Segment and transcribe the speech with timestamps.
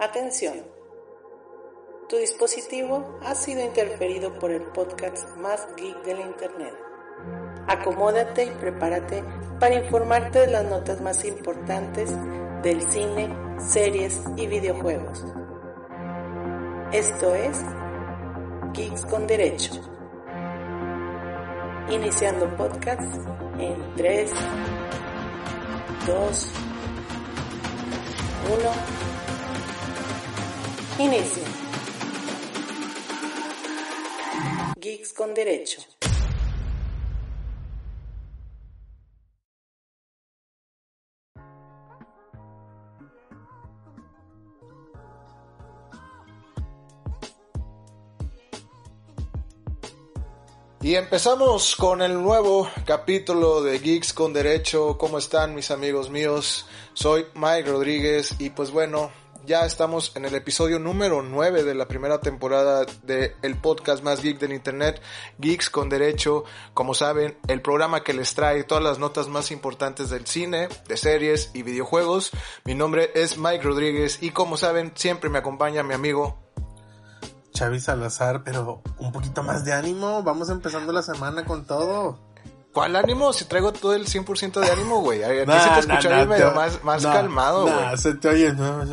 [0.00, 0.54] Atención.
[2.08, 6.74] Tu dispositivo ha sido interferido por el podcast más geek del Internet.
[7.68, 9.22] Acomódate y prepárate
[9.60, 12.10] para informarte de las notas más importantes
[12.62, 13.28] del cine,
[13.58, 15.22] series y videojuegos.
[16.92, 17.60] Esto es
[18.72, 19.74] Geeks con Derecho.
[21.90, 23.02] Iniciando podcast
[23.58, 24.30] en 3,
[26.06, 26.52] 2,
[28.50, 29.09] 1.
[31.00, 31.42] Inicio.
[34.76, 35.80] Geeks con Derecho.
[50.82, 54.98] Y empezamos con el nuevo capítulo de Geeks con Derecho.
[54.98, 56.66] ¿Cómo están mis amigos míos?
[56.92, 59.10] Soy Mike Rodríguez y pues bueno,
[59.46, 64.22] ya estamos en el episodio número 9 de la primera temporada del el podcast más
[64.22, 65.00] geek del internet,
[65.38, 66.44] Geeks con Derecho.
[66.74, 70.96] Como saben, el programa que les trae todas las notas más importantes del cine, de
[70.96, 72.30] series y videojuegos.
[72.64, 76.38] Mi nombre es Mike Rodríguez y como saben, siempre me acompaña mi amigo
[77.56, 80.22] Xavi Salazar, pero un poquito más de ánimo.
[80.22, 82.29] Vamos empezando la semana con todo.
[82.72, 83.32] ¿Cuál ánimo?
[83.32, 85.24] Si traigo todo el 100% de ánimo, güey.
[85.24, 87.98] Aquí nah, se te escucha nah, medio más, más calmado, güey.
[87.98, 88.52] se te oye.
[88.52, 88.84] No,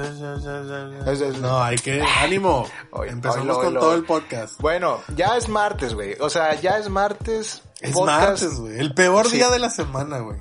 [1.42, 2.02] no hay que.
[2.02, 2.66] ¡Ánimo!
[3.08, 4.59] Empezamos con todo el podcast.
[4.59, 6.16] Bueno, ya es martes, güey.
[6.19, 7.61] O sea, ya es martes.
[7.80, 8.22] Es podcast.
[8.22, 8.80] martes, güey.
[8.80, 9.38] El peor sí.
[9.38, 10.39] día de la semana, güey.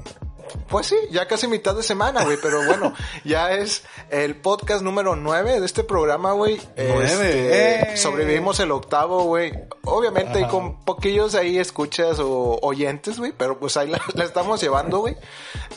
[0.68, 2.92] Pues sí, ya casi mitad de semana, güey, pero bueno,
[3.24, 6.60] ya es el podcast número 9 de este programa, güey.
[6.76, 7.96] Este, eh.
[7.96, 9.52] Sobrevivimos el octavo, güey.
[9.84, 10.48] Obviamente Ajá.
[10.48, 15.16] con poquillos ahí escuchas o oyentes, güey, pero pues ahí la, la estamos llevando, güey.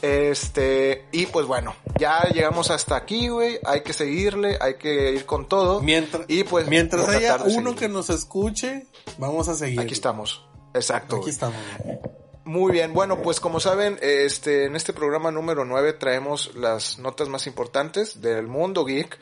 [0.02, 3.60] Este, y pues bueno, ya llegamos hasta aquí, güey.
[3.66, 5.82] Hay que seguirle, hay que ir con todo.
[5.82, 9.80] Mientras, y pues, mientras haya uno que nos escuche, vamos a seguir.
[9.80, 10.46] Aquí estamos.
[10.74, 11.18] Exacto.
[11.18, 11.60] Aquí estamos.
[11.84, 11.98] Güey.
[12.50, 17.30] Muy bien, bueno, pues como saben, este, en este programa número 9 traemos las notas
[17.30, 19.20] más importantes del mundo geek.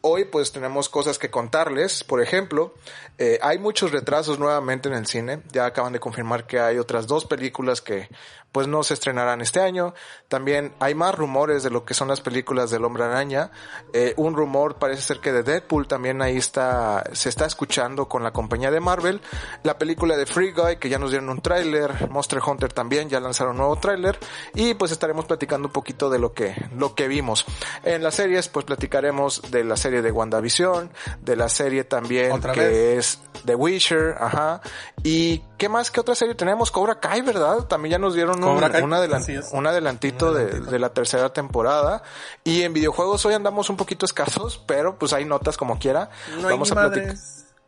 [0.00, 2.72] Hoy pues tenemos cosas que contarles, por ejemplo,
[3.18, 7.06] eh, hay muchos retrasos nuevamente en el cine, ya acaban de confirmar que hay otras
[7.06, 8.08] dos películas que
[8.52, 9.94] pues no se estrenarán este año.
[10.28, 13.50] También hay más rumores de lo que son las películas del Hombre Araña.
[13.92, 18.22] Eh, un rumor parece ser que de Deadpool también ahí está, se está escuchando con
[18.22, 19.20] la compañía de Marvel.
[19.62, 22.10] La película de Free Guy, que ya nos dieron un tráiler.
[22.10, 24.18] Monster Hunter también ya lanzaron un nuevo tráiler.
[24.54, 27.44] Y pues estaremos platicando un poquito de lo que, lo que vimos.
[27.84, 30.90] En las series, pues platicaremos de la serie de WandaVision,
[31.20, 32.98] de la serie también ¿Otra que vez?
[32.98, 34.60] es The Witcher, ajá.
[35.02, 36.70] Y qué más que otra serie tenemos?
[36.70, 37.66] Cobra Kai, ¿verdad?
[37.66, 42.02] También ya nos dieron un, un, adelant un, adelantito, de, de, la tercera temporada.
[42.44, 46.10] Y en videojuegos hoy andamos un poquito escasos, pero pues hay notas como quiera.
[46.40, 47.16] No Vamos a platicar.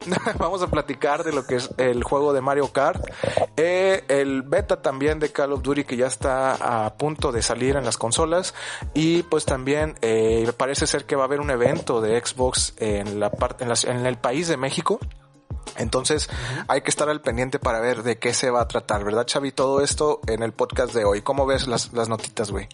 [0.38, 3.04] Vamos a platicar de lo que es el juego de Mario Kart,
[3.56, 7.76] eh, el beta también de Call of Duty que ya está a punto de salir
[7.76, 8.54] en las consolas
[8.94, 13.20] y pues también eh, parece ser que va a haber un evento de Xbox en
[13.20, 14.98] la parte en, la, en el país de México
[15.76, 16.64] entonces uh -huh.
[16.68, 19.52] hay que estar al pendiente para ver de qué se va a tratar, ¿verdad, Xavi?
[19.52, 21.22] Todo esto en el podcast de hoy.
[21.22, 22.68] ¿Cómo ves las, las notitas, güey?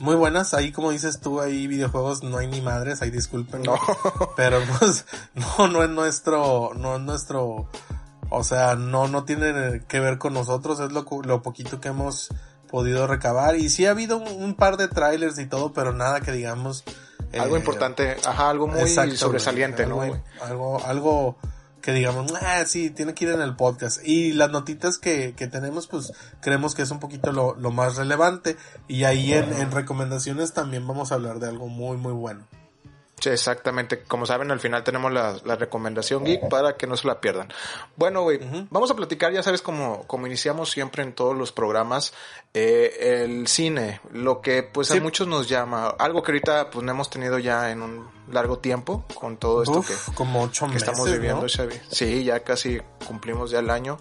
[0.00, 3.62] Muy buenas, ahí como dices tú, ahí videojuegos no hay ni madres, ahí disculpen.
[3.62, 3.78] No.
[4.36, 7.68] Pero pues, no, no es nuestro, no es nuestro,
[8.30, 12.28] o sea, no, no tiene que ver con nosotros, es lo, lo poquito que hemos
[12.68, 13.56] podido recabar.
[13.56, 16.84] Y sí ha habido un, un par de trailers y todo, pero nada que digamos.
[17.38, 20.22] Algo eh, importante, ajá, algo muy sobresaliente, algo, ¿no?
[20.42, 21.36] Algo, algo,
[21.84, 24.00] que digamos, ah, sí, tiene que ir en el podcast.
[24.02, 27.96] Y las notitas que, que tenemos, pues creemos que es un poquito lo, lo más
[27.96, 28.56] relevante.
[28.88, 32.46] Y ahí en, en, recomendaciones también vamos a hablar de algo muy, muy bueno.
[33.20, 34.02] Sí, exactamente.
[34.02, 37.48] Como saben, al final tenemos la, la recomendación geek para que no se la pierdan.
[37.96, 38.66] Bueno, güey, uh -huh.
[38.70, 42.12] vamos a platicar, ya sabes, como, como iniciamos siempre en todos los programas,
[42.52, 44.98] eh, el cine, lo que pues sí.
[44.98, 48.58] a muchos nos llama, algo que ahorita pues no hemos tenido ya en un largo
[48.58, 51.48] tiempo con todo esto Uf, que, como ocho que meses, estamos viviendo, ¿no?
[51.48, 51.74] Xavi.
[51.90, 53.98] Sí, ya casi cumplimos ya el año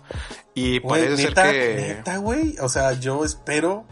[0.54, 1.84] y Wey, parece neta, ser que...
[1.96, 3.86] Neta, güey, o sea, yo espero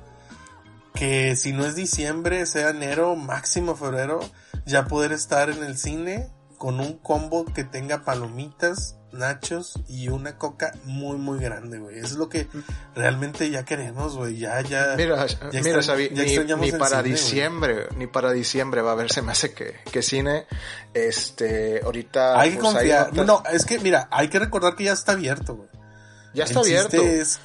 [0.94, 4.20] que si no es diciembre, sea enero, máximo febrero,
[4.66, 10.38] ya poder estar en el cine con un combo que tenga palomitas, nachos y una
[10.38, 11.98] coca muy muy grande, güey.
[11.98, 12.48] Es lo que
[12.96, 14.38] realmente ya queremos, güey.
[14.38, 14.94] Ya, ya.
[14.96, 17.98] Mira, ya mira, extrañ Xavi, ya ni, ni para cine, diciembre, wey.
[17.98, 20.46] ni para diciembre va a haber, se me hace que, que cine,
[20.94, 22.40] este, ahorita.
[22.40, 23.10] Hay que pues, confiar.
[23.12, 25.70] Hay no, es que, mira, hay que recordar que ya está abierto, güey.
[26.34, 27.02] Ya está El abierto.
[27.02, 27.40] Es,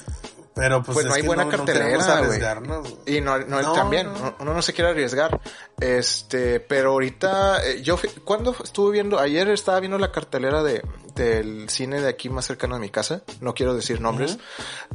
[0.57, 2.97] pero pues, pues no hay buena no, cartelera, no güey.
[3.05, 4.09] Y no, no, no, también,
[4.41, 5.39] uno no se quiere arriesgar.
[5.79, 10.83] Este, pero ahorita, eh, yo, cuando estuve viendo, ayer estaba viendo la cartelera de,
[11.17, 14.39] del cine de aquí más cercano de mi casa, no quiero decir nombres,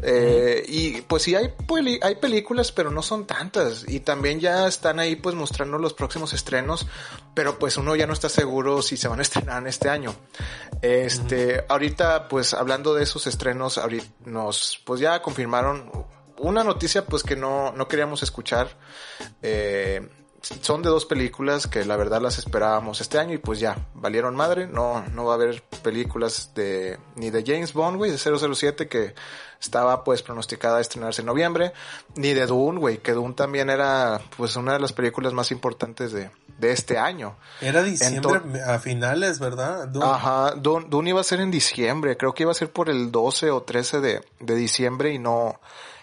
[0.01, 1.53] eh, y pues sí hay,
[2.01, 6.33] hay películas, pero no son tantas, y también ya están ahí pues mostrando los próximos
[6.33, 6.87] estrenos,
[7.33, 10.15] pero pues uno ya no está seguro si se van a estrenar en este año.
[10.81, 15.91] Este, ahorita pues hablando de esos estrenos, ahorita nos, pues ya confirmaron
[16.37, 18.77] una noticia pues que no, no queríamos escuchar,
[19.41, 20.07] eh,
[20.41, 24.35] son de dos películas que la verdad las esperábamos este año y pues ya, valieron
[24.35, 28.87] madre, no, no va a haber películas de, ni de James Bond, güey, de 007
[28.87, 29.13] que
[29.59, 31.73] estaba pues pronosticada a estrenarse en noviembre,
[32.15, 36.11] ni de Dune, güey, que Dune también era pues una de las películas más importantes
[36.11, 37.35] de, de este año.
[37.61, 39.91] Era diciembre a finales, ¿verdad?
[40.01, 43.11] Ajá, Dune, Dune, iba a ser en diciembre, creo que iba a ser por el
[43.11, 45.59] 12 o 13 de, de diciembre y no,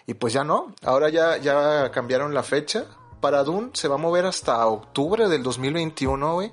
[0.06, 2.86] y pues ya no, ahora ya, ya cambiaron la fecha,
[3.20, 6.52] para Dune se va a mover hasta octubre del 2021, güey.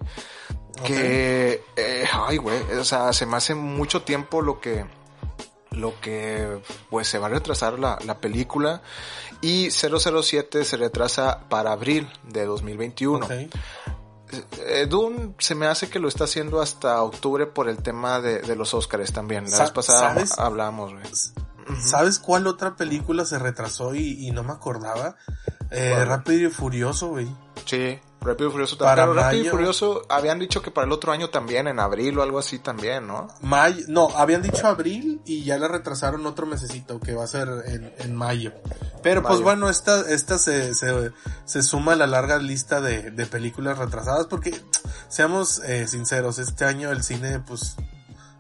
[0.84, 4.86] Que, eh, ay, güey, o sea, se me hace mucho tiempo lo que,
[5.72, 8.82] lo que, pues se va a retrasar la, la película.
[9.42, 13.26] Y 007 se retrasa para abril de 2021.
[13.26, 13.50] Okay.
[14.68, 18.40] Eh, Dune se me hace que lo está haciendo hasta octubre por el tema de,
[18.40, 19.50] de los Oscars también.
[19.50, 20.38] La vez pasada ¿sabes?
[20.40, 21.06] hablamos, güey.
[21.80, 25.16] ¿Sabes cuál otra película se retrasó y, y no me acordaba?
[25.72, 27.28] Eh, Rápido y Furioso, güey.
[27.66, 28.96] Sí, Rápido y Furioso también.
[28.96, 32.18] Para Pero Rápido y Furioso habían dicho que para el otro año también, en abril
[32.18, 33.28] o algo así también, ¿no?
[33.42, 37.48] Mayo, no, habían dicho abril y ya la retrasaron otro mesecito que va a ser
[37.66, 38.52] en, en mayo.
[39.04, 41.12] Pero pues bueno, esta, esta se, se,
[41.46, 44.60] se, suma a la larga lista de, de películas retrasadas porque,
[45.10, 47.76] seamos eh, sinceros, este año el cine pues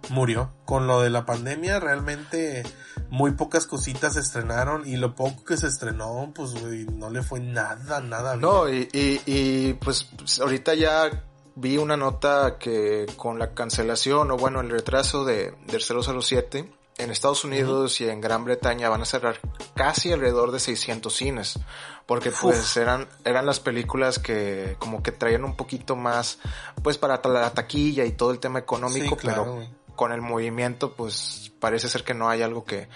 [0.09, 0.51] murió.
[0.65, 2.63] Con lo de la pandemia realmente
[3.09, 7.39] muy pocas cositas se estrenaron y lo poco que se estrenó, pues, no le fue
[7.39, 8.35] nada, nada.
[8.35, 10.09] No, y, y, pues
[10.41, 11.23] ahorita ya
[11.55, 17.11] vi una nota que con la cancelación o bueno, el retraso de, del 007 en
[17.11, 19.39] Estados Unidos y en Gran Bretaña van a cerrar
[19.75, 21.59] casi alrededor de 600 cines.
[22.05, 26.39] Porque pues eran, eran las películas que como que traían un poquito más,
[26.83, 31.89] pues para la taquilla y todo el tema económico, pero con el movimiento, pues parece
[31.89, 32.87] ser que no hay algo que,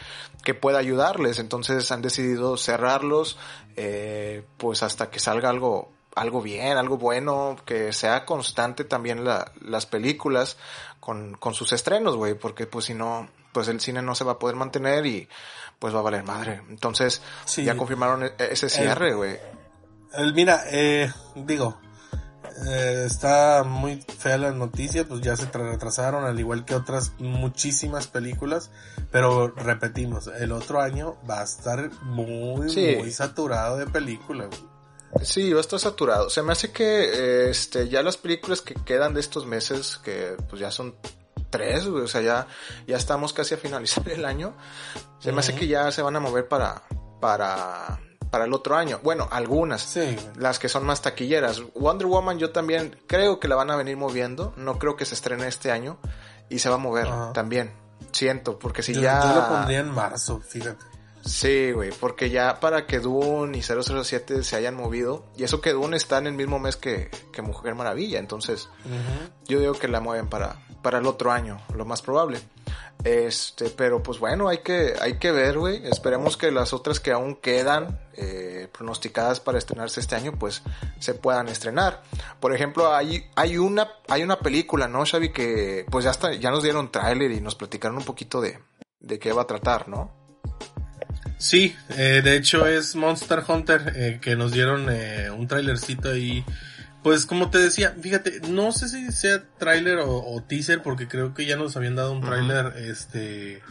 [0.44, 1.40] que pueda ayudarles.
[1.40, 3.38] Entonces han decidido cerrarlos,
[3.76, 9.52] eh, pues hasta que salga algo, algo bien, algo bueno, que sea constante también la,
[9.62, 10.58] las películas
[11.00, 14.34] con, con sus estrenos, güey, porque pues si no, pues el cine no se va
[14.34, 15.28] a poder mantener y
[15.80, 16.62] pues va a valer madre.
[16.70, 17.22] Entonces,
[17.56, 19.38] ya confirmaron e-, ese cierre, güey.
[20.34, 21.80] mira, eh, digo,
[22.68, 28.08] eh, está muy fea la noticia, pues ya se retrasaron, al igual que otras muchísimas
[28.08, 28.72] películas,
[29.12, 32.68] pero repetimos, el otro año va a estar muy,
[32.98, 34.50] muy saturado de películas.
[35.24, 36.30] Sí, va a estar saturado.
[36.30, 40.62] Se me hace que este ya las películas que quedan de estos meses, que pues
[40.62, 40.96] ya son
[41.50, 42.48] tres, o sea, ya,
[42.88, 44.56] ya estamos casi a finalizar el año,
[45.20, 46.84] se me hace que ya se van a mover para,
[47.20, 48.00] para
[48.30, 49.00] para el otro año.
[49.04, 49.82] Bueno, algunas.
[49.82, 50.16] Sí.
[50.36, 51.62] Las que son más taquilleras.
[51.76, 54.54] Wonder Woman yo también creo que la van a venir moviendo.
[54.58, 55.98] No creo que se estrene este año.
[56.50, 57.72] Y se va a mover también.
[58.12, 59.22] Siento, porque si ya...
[59.22, 60.84] Yo lo pondría en marzo, fíjate.
[61.24, 65.74] Sí, güey, porque ya para que Dune y 007 se hayan movido, y eso que
[65.74, 68.70] Dune está en el mismo mes que, que Mujer Maravilla, entonces
[69.46, 72.40] yo digo que la mueven para, para el otro año, lo más probable.
[73.04, 75.86] Este, pero pues bueno, hay que, hay que ver, güey.
[75.88, 80.62] Esperemos que las otras que aún quedan eh, pronosticadas para estrenarse este año, pues
[81.00, 82.04] se puedan estrenar.
[82.40, 85.32] Por ejemplo, hay, hay una, hay una película, ¿no, Xavi?
[85.32, 88.60] Que pues ya está, ya nos dieron tráiler y nos platicaron un poquito de,
[89.00, 90.20] de qué va a tratar, ¿no?
[91.40, 96.44] Sí, eh, de hecho es Monster Hunter, eh, que nos dieron eh, un trailercito ahí
[97.04, 101.46] pues como te decía, fíjate, no sé si sea tráiler o, teaser, porque creo que
[101.46, 103.62] ya nos habían dado un tráiler, este,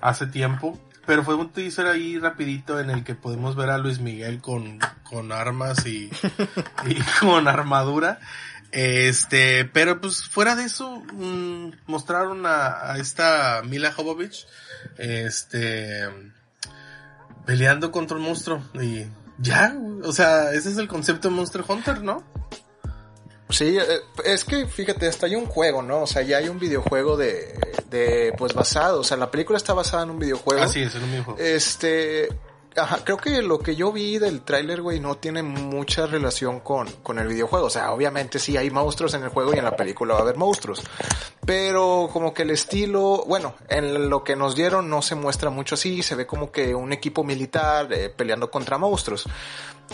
[0.00, 0.78] hace tiempo.
[1.06, 4.80] Pero fue un teaser ahí rapidito en el que podemos ver a Luis Miguel con,
[5.04, 6.10] con armas y,
[6.86, 8.18] y con armadura.
[8.72, 14.46] Este, pero pues fuera de eso, mmm, mostraron a, a, esta Mila Jovovich,
[14.98, 16.02] este,
[17.46, 19.06] peleando contra un monstruo y
[19.38, 22.24] ya, o sea, ese es el concepto de Monster Hunter, ¿no?
[23.48, 26.02] Sí, eh, es que fíjate, hasta hay un juego, ¿no?
[26.02, 27.54] O sea, ya hay un videojuego de,
[27.90, 30.62] de, pues basado, o sea, la película está basada en un videojuego.
[30.62, 31.40] Ah, sí, es en un videojuego.
[31.40, 32.28] Este,
[32.76, 36.90] ajá, creo que lo que yo vi del tráiler, güey, no tiene mucha relación con,
[37.02, 37.66] con el videojuego.
[37.66, 40.22] O sea, obviamente sí hay monstruos en el juego y en la película va a
[40.22, 40.82] haber monstruos.
[41.46, 45.76] Pero como que el estilo, bueno, en lo que nos dieron no se muestra mucho
[45.76, 49.26] así, se ve como que un equipo militar eh, peleando contra monstruos.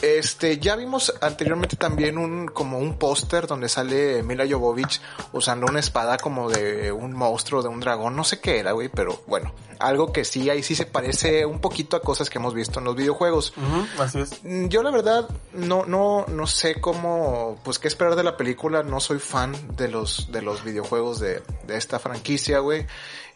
[0.01, 5.01] Este, ya vimos anteriormente también un, como un póster donde sale Mila Jovovich
[5.33, 8.89] usando una espada como de un monstruo, de un dragón, no sé qué era, güey,
[8.89, 12.55] pero bueno, algo que sí, ahí sí se parece un poquito a cosas que hemos
[12.55, 13.53] visto en los videojuegos.
[13.99, 14.43] así es.
[14.45, 18.83] Mm, yo la verdad no, no, no sé cómo, pues qué esperar de la película,
[18.83, 22.87] no soy fan de los, de los videojuegos de, de esta franquicia, güey.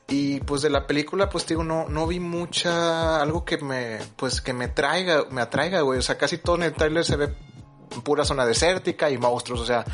[0.08, 4.40] Y pues de la película, pues digo, no, no vi mucha, algo que me, pues
[4.40, 5.98] que me traiga, me atraiga, güey.
[5.98, 7.34] O sea, casi todo en el trailer se ve
[8.04, 9.60] pura zona desértica y monstruos.
[9.60, 9.84] O sea,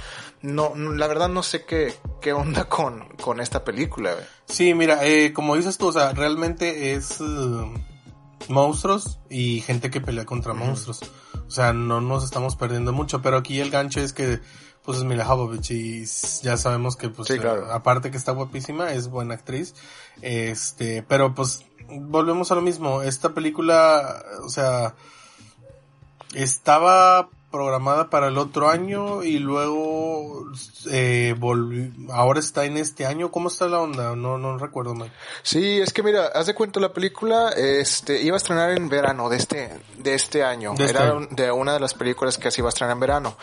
[0.43, 4.25] no, la verdad no sé qué, qué onda con, con esta película, güey.
[4.47, 7.73] Sí, mira, eh, como dices tú, o sea, realmente es uh,
[8.49, 11.01] monstruos y gente que pelea contra monstruos.
[11.47, 14.41] O sea, no nos estamos perdiendo mucho, pero aquí el gancho es que
[14.85, 16.05] pues es Mila Jovovich y
[16.43, 17.31] ya sabemos que pues
[17.71, 19.75] aparte que está guapísima, es buena actriz.
[20.21, 24.95] Este, pero pues volvemos a lo mismo, esta película, o sea,
[26.35, 30.47] estaba programada para el otro año y luego
[30.91, 31.37] eh,
[32.11, 33.31] ahora está en este año.
[33.31, 34.17] ¿Cómo está la onda?
[34.17, 35.13] No, no recuerdo mal.
[35.43, 39.29] Sí, es que mira, haz de cuenta la película, este, iba a estrenar en verano
[39.29, 40.75] de este, de este año.
[40.75, 43.37] De Era este de una de las películas que se iba a estrenar en verano.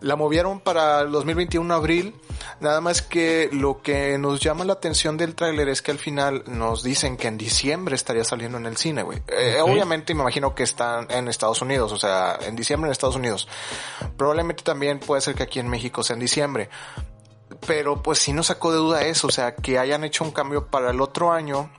[0.00, 2.14] La movieron para el 2021 abril.
[2.60, 6.44] Nada más que lo que nos llama la atención del tráiler es que al final
[6.46, 9.22] nos dicen que en diciembre estaría saliendo en el cine, güey.
[9.28, 13.16] Eh, obviamente me imagino que están en Estados Unidos, o sea, en diciembre en Estados
[13.16, 13.48] Unidos.
[14.16, 16.68] Probablemente también puede ser que aquí en México sea en diciembre.
[17.66, 20.66] Pero pues sí nos sacó de duda eso, o sea, que hayan hecho un cambio
[20.66, 21.70] para el otro año,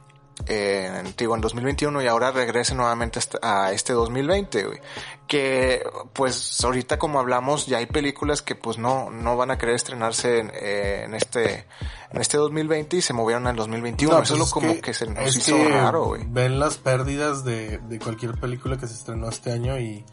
[0.48, 4.80] eh, digo, en 2021 y ahora regrese nuevamente a este 2020, güey.
[5.28, 9.76] Que pues ahorita como hablamos ya hay películas que pues no, no van a querer
[9.76, 11.66] estrenarse en, eh, este
[12.12, 14.12] en este 2020 y se movieron al 2021.
[14.12, 16.24] Eso pues es lo como que, se nos hizo raro, güey.
[16.28, 20.06] Ven las pérdidas de, de cualquier película que se estrenó este año y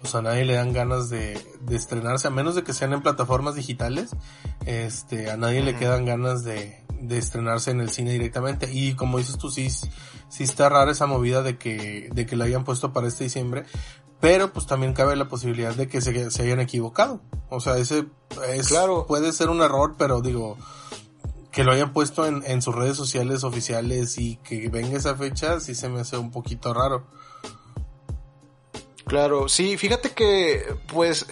[0.00, 3.02] pues a nadie le dan ganas de, de, estrenarse, a menos de que sean en
[3.02, 4.10] plataformas digitales,
[4.66, 8.70] este, a nadie le quedan ganas de, de estrenarse en el cine directamente.
[8.72, 12.44] Y como dices tú, sí, sí está rara esa movida de que, de que la
[12.44, 13.64] hayan puesto para este diciembre,
[14.20, 17.20] pero pues también cabe la posibilidad de que se, se hayan equivocado.
[17.48, 18.06] O sea, ese
[18.48, 19.06] es, claro.
[19.06, 20.56] puede ser un error, pero digo,
[21.50, 25.60] que lo hayan puesto en, en sus redes sociales oficiales y que venga esa fecha,
[25.60, 27.06] sí se me hace un poquito raro.
[29.08, 31.26] Claro, sí, fíjate que, pues,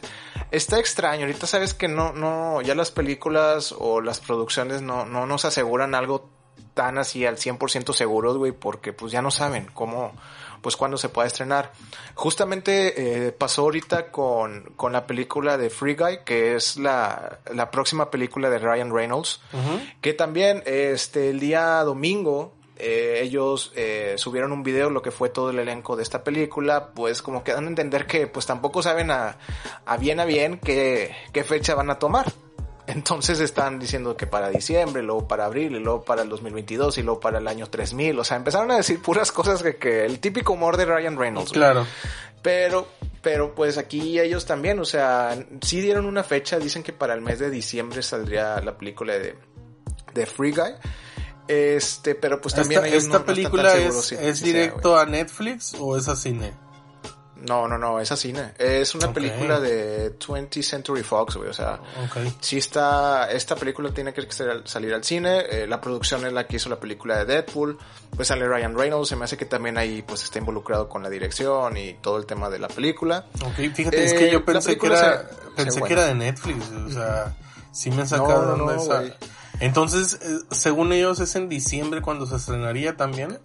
[0.50, 1.26] está extraño.
[1.26, 5.94] Ahorita sabes que no, no, ya las películas o las producciones no, no nos aseguran
[5.94, 6.30] algo
[6.74, 10.12] tan así al 100% seguros, güey, porque pues ya no saben cómo,
[10.60, 11.72] pues cuándo se puede estrenar.
[12.14, 17.70] Justamente eh, pasó ahorita con, con la película de Free Guy, que es la, la
[17.70, 19.40] próxima película de Ryan Reynolds,
[20.02, 25.30] que también este el día domingo eh, ellos eh, subieron un video, lo que fue
[25.30, 28.82] todo el elenco de esta película, pues como que dan a entender que pues tampoco
[28.82, 29.38] saben a,
[29.86, 32.32] a bien a bien qué, qué fecha van a tomar.
[32.86, 37.02] Entonces están diciendo que para diciembre, luego para abril, y luego para el 2022, y
[37.02, 38.18] luego para el año 3000.
[38.18, 41.52] O sea, empezaron a decir puras cosas que, que el típico humor de Ryan Reynolds.
[41.52, 41.86] Claro.
[42.42, 42.86] Pero,
[43.22, 47.22] pero pues aquí ellos también, o sea, sí dieron una fecha, dicen que para el
[47.22, 49.34] mes de diciembre saldría la película de,
[50.14, 50.74] de Free Guy.
[51.48, 56.16] Este, pero pues también esta, esta película es, es directo a Netflix o es a
[56.16, 56.66] cine.
[57.46, 58.54] No, no, no, es a cine.
[58.58, 61.50] Es una película de 20th Century Fox, güey.
[61.50, 61.80] O sea,
[62.40, 64.26] si está, esta película tiene que
[64.64, 65.44] salir al cine.
[65.50, 67.78] Eh, la producción es la que hizo la película de Deadpool.
[68.16, 69.08] Pues sale Ryan Reynolds.
[69.10, 72.26] Se me hace que también ahí pues está involucrado con la dirección y todo el
[72.26, 73.26] tema de la película.
[73.44, 76.70] Ok, fíjate, es que yo eh, pensé que era, pensé que era de Netflix.
[76.70, 77.36] O sea,
[77.70, 79.04] sí me sacaron no, esa.
[79.60, 83.38] Entonces, eh, según ellos, es en diciembre cuando se estrenaría también.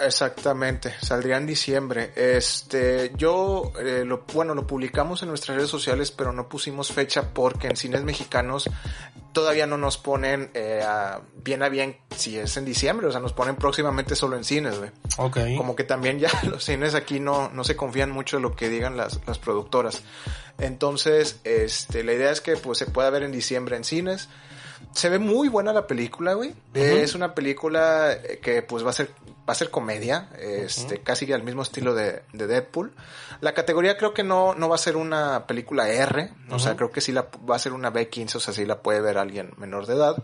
[0.00, 2.12] Exactamente, saldría en diciembre.
[2.16, 7.34] Este, yo, eh, lo, bueno, lo publicamos en nuestras redes sociales, pero no pusimos fecha
[7.34, 8.70] porque en cines mexicanos
[9.32, 10.82] todavía no nos ponen eh,
[11.44, 14.78] bien a bien si es en diciembre, o sea, nos ponen próximamente solo en cines,
[14.78, 14.90] güey.
[15.18, 15.38] Ok.
[15.56, 18.68] Como que también ya los cines aquí no, no se confían mucho en lo que
[18.68, 20.02] digan las, las productoras.
[20.58, 24.28] Entonces, este, la idea es que pues se pueda ver en diciembre en cines
[24.92, 26.54] se ve muy buena la película, güey.
[26.74, 29.10] Es una película que pues va a ser
[29.48, 32.92] va a ser comedia, este casi al mismo estilo de, de, Deadpool.
[33.40, 36.92] La categoría creo que no no va a ser una película R, o sea, creo
[36.92, 39.52] que sí la va a ser una B15, o sea, sí la puede ver alguien
[39.56, 40.22] menor de edad.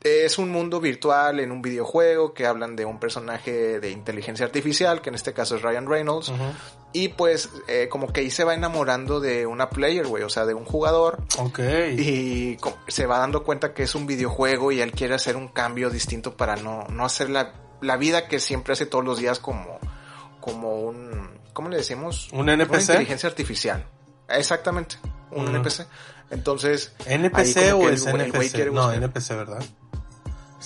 [0.00, 5.00] Es un mundo virtual en un videojuego que hablan de un personaje de inteligencia artificial,
[5.00, 6.32] que en este caso es Ryan Reynolds.
[6.92, 10.46] Y pues eh, como que ahí se va enamorando de una player, güey, o sea,
[10.46, 11.22] de un jugador.
[11.38, 11.58] Ok.
[11.98, 15.90] Y se va dando cuenta que es un videojuego y él quiere hacer un cambio
[15.90, 19.78] distinto para no, no hacer la, la vida que siempre hace todos los días como,
[20.40, 22.30] como un, ¿cómo le decimos?
[22.32, 22.70] Un NPC.
[22.70, 23.84] Una inteligencia artificial.
[24.28, 24.96] Exactamente,
[25.32, 25.86] un NPC.
[26.30, 26.92] Entonces.
[27.06, 28.70] ¿NPC o es NPC?
[28.72, 29.64] no, NPC, ¿verdad?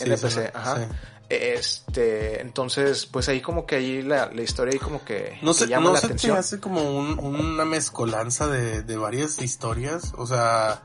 [0.00, 0.88] NPC, ajá.
[1.28, 5.66] Este, entonces, pues ahí como que ahí la, la historia ahí como que, no sé,
[5.66, 6.34] llama no la se atención.
[6.34, 10.82] Te hace como un, una mezcolanza de, de varias historias, o sea,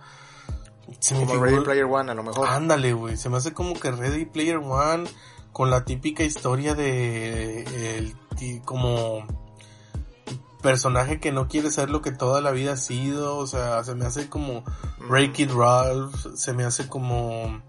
[1.00, 2.48] se como me Ready Player One a lo mejor.
[2.48, 5.10] Ándale, güey, se me hace como que Ready Player One
[5.52, 7.64] con la típica historia de
[7.98, 8.16] el,
[8.64, 9.26] como
[10.62, 13.96] personaje que no quiere ser lo que toda la vida ha sido, o sea, se
[13.96, 14.64] me hace como
[15.10, 17.62] Break It Ralph, se me hace como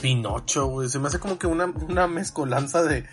[0.00, 0.88] Pinocho, güey.
[0.88, 3.04] Se me hace como que una, una mezcolanza de,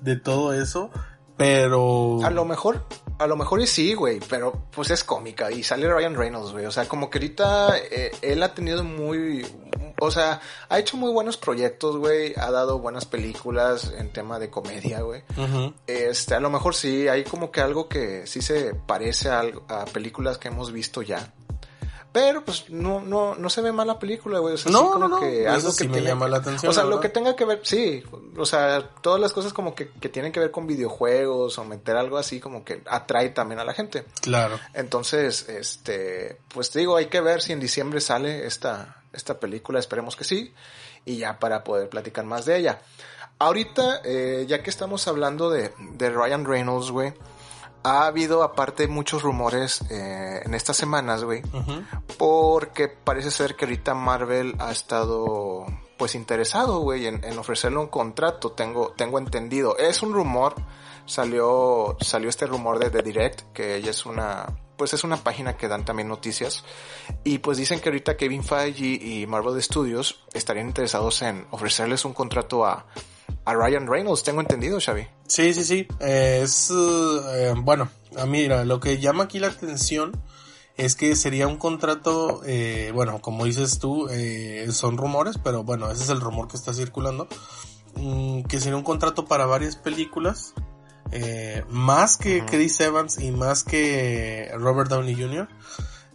[0.00, 0.90] de todo eso.
[1.36, 2.18] Pero.
[2.24, 2.86] A lo mejor,
[3.18, 6.66] a lo mejor y sí, güey, pero pues es cómica y sale Ryan Reynolds, güey.
[6.66, 9.46] O sea, como que ahorita eh, él ha tenido muy.
[10.00, 12.34] O sea, ha hecho muy buenos proyectos, güey.
[12.36, 15.22] Ha dado buenas películas en tema de comedia, güey.
[15.86, 19.84] Este, a lo mejor sí, hay como que algo que sí se parece a, a
[19.86, 21.32] películas que hemos visto ya.
[22.16, 24.54] Pero pues no, no, no se ve mal la película, güey.
[24.54, 26.70] O sea, no, no, no, que algo que me llama la atención.
[26.70, 28.02] O sea, lo que tenga que ver, sí.
[28.38, 31.94] O sea, todas las cosas como que, que tienen que ver con videojuegos o meter
[31.94, 34.06] algo así como que atrae también a la gente.
[34.22, 34.58] Claro.
[34.72, 39.78] Entonces, este, pues te digo, hay que ver si en diciembre sale esta, esta película,
[39.78, 40.54] esperemos que sí.
[41.04, 42.80] Y ya para poder platicar más de ella.
[43.38, 47.12] Ahorita, eh, ya que estamos hablando de, de Ryan Reynolds, güey
[47.86, 51.42] ha habido aparte muchos rumores eh, en estas semanas, güey,
[52.18, 55.66] porque parece ser que ahorita Marvel ha estado
[55.96, 59.78] pues interesado, güey, en, ofrecerle un contrato, tengo, tengo entendido.
[59.78, 60.54] Es un rumor,
[61.06, 65.56] salió, salió este rumor de The Direct, que ella es una, pues es una página
[65.56, 66.64] que dan también noticias,
[67.22, 72.14] y pues dicen que ahorita Kevin Feige y Marvel Studios estarían interesados en ofrecerles un
[72.14, 72.86] contrato a,
[73.46, 75.06] a Ryan Reynolds, tengo entendido, Xavi.
[75.28, 75.88] Sí, sí, sí.
[76.00, 77.88] es, eh, bueno,
[78.26, 80.20] mira, lo que llama aquí la atención
[80.76, 85.90] es que sería un contrato, eh, bueno, como dices tú, eh, son rumores, pero bueno,
[85.92, 87.28] ese es el rumor que está circulando,
[87.94, 90.52] mm, que sería un contrato para varias películas,
[91.70, 95.48] más que Chris Evans y más que Robert Downey Jr.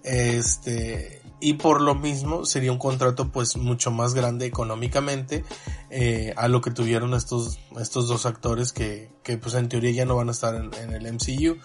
[0.03, 5.43] Este, y por lo mismo sería un contrato pues mucho más grande económicamente
[5.89, 10.05] eh, a lo que tuvieron estos estos dos actores que, que pues en teoría ya
[10.05, 11.57] no van a estar en, en, el MCU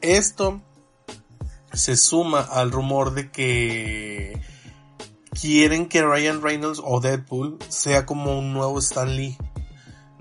[0.00, 0.60] esto
[1.72, 4.40] se suma al rumor de que
[5.40, 9.36] quieren que Ryan Reynolds o Deadpool sea como un nuevo Stan Lee.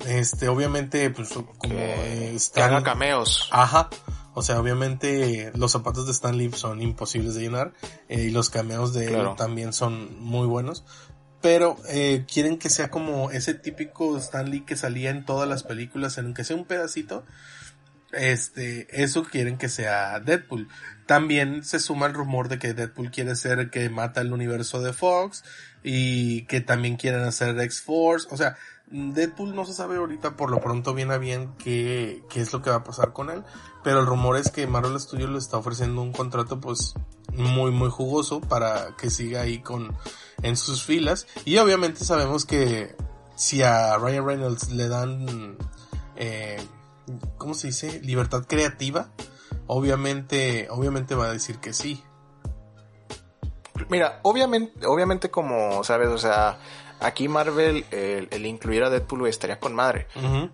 [0.05, 3.47] Este obviamente pues como que, haga cameos.
[3.51, 3.89] Ajá
[4.35, 7.71] o sea, obviamente los zapatos de Stan Lee son imposibles de llenar
[8.09, 10.83] eh, y los cameos de él también son muy buenos.
[11.41, 15.63] Pero eh, quieren que sea como ese típico Stan Lee que salía en todas las
[15.63, 17.25] películas, en que sea un pedacito.
[18.11, 20.67] Este, eso quieren que sea Deadpool.
[21.05, 24.91] También se suma el rumor de que Deadpool quiere ser que mata el universo de
[24.91, 25.45] Fox
[25.81, 28.27] y que también quieren hacer X-Force.
[28.31, 32.41] O sea, Deadpool no se sabe ahorita por lo pronto bien a bien qué, qué
[32.41, 33.43] es lo que va a pasar con él,
[33.85, 36.95] pero el rumor es que Marvel Studios le está ofreciendo un contrato pues
[37.31, 39.95] muy muy jugoso para que siga ahí con
[40.41, 42.95] en sus filas y obviamente sabemos que
[43.35, 45.55] si a Ryan Reynolds le dan
[46.15, 46.57] eh,
[47.37, 48.01] ¿cómo se dice?
[48.01, 49.11] libertad creativa,
[49.67, 52.03] obviamente obviamente va a decir que sí.
[53.87, 56.57] Mira, obviamente obviamente como sabes, o sea,
[57.05, 60.07] Aquí Marvel, el, incluir a Deadpool estaría con madre.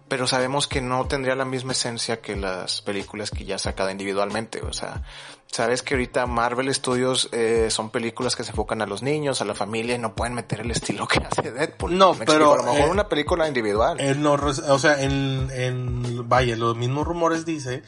[0.08, 4.62] Pero sabemos que no tendría la misma esencia que las películas que ya sacado individualmente.
[4.62, 5.04] O sea,
[5.52, 9.46] sabes que ahorita Marvel Studios eh, son películas que se enfocan a los niños, a
[9.46, 11.98] la familia y no pueden meter el estilo que hace Deadpool.
[11.98, 12.54] No, pero.
[12.54, 13.98] A lo mejor eh, una película individual.
[14.22, 17.84] no, o sea, en, en, vaya, los mismos rumores dice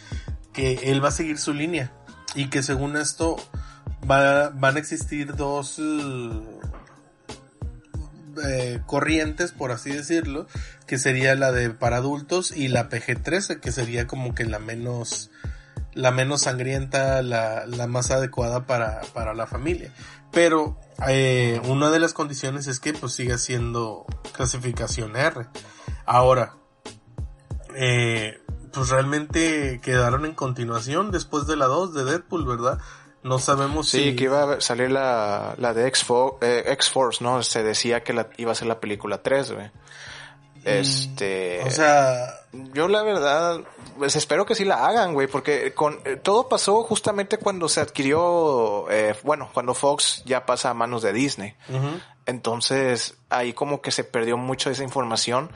[0.51, 1.91] que él va a seguir su línea
[2.35, 3.37] y que según esto
[4.09, 5.79] va, van a existir dos
[8.45, 10.47] eh, corrientes, por así decirlo,
[10.87, 15.31] que sería la de para adultos y la PG-13, que sería como que la menos,
[15.93, 19.91] la menos sangrienta, la, la más adecuada para, para la familia.
[20.31, 25.47] Pero eh, una de las condiciones es que pues siga siendo clasificación R.
[26.05, 26.55] Ahora,
[27.75, 28.39] eh,
[28.73, 32.79] pues realmente quedaron en continuación después de la 2 de Deadpool, ¿verdad?
[33.23, 34.15] No sabemos sí, si...
[34.15, 37.41] que iba a salir la, la de eh, X-Force, ¿no?
[37.43, 39.71] Se decía que la, iba a ser la película 3, güey.
[40.65, 41.61] Este.
[41.65, 42.39] O sea.
[42.73, 43.61] Yo la verdad,
[43.97, 47.81] pues espero que sí la hagan, güey, porque con eh, todo pasó justamente cuando se
[47.81, 51.55] adquirió, eh, bueno, cuando Fox ya pasa a manos de Disney.
[52.27, 55.49] Entonces, ahí como que se perdió mucho esa información.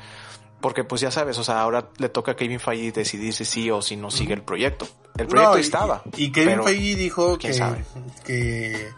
[0.61, 3.69] Porque pues ya sabes, o sea, ahora le toca a Kevin Feige decidir si sí
[3.69, 4.87] o si no sigue el proyecto.
[5.17, 6.03] El proyecto estaba.
[6.15, 7.51] Y, Kevin Feige dijo que,
[8.25, 8.89] que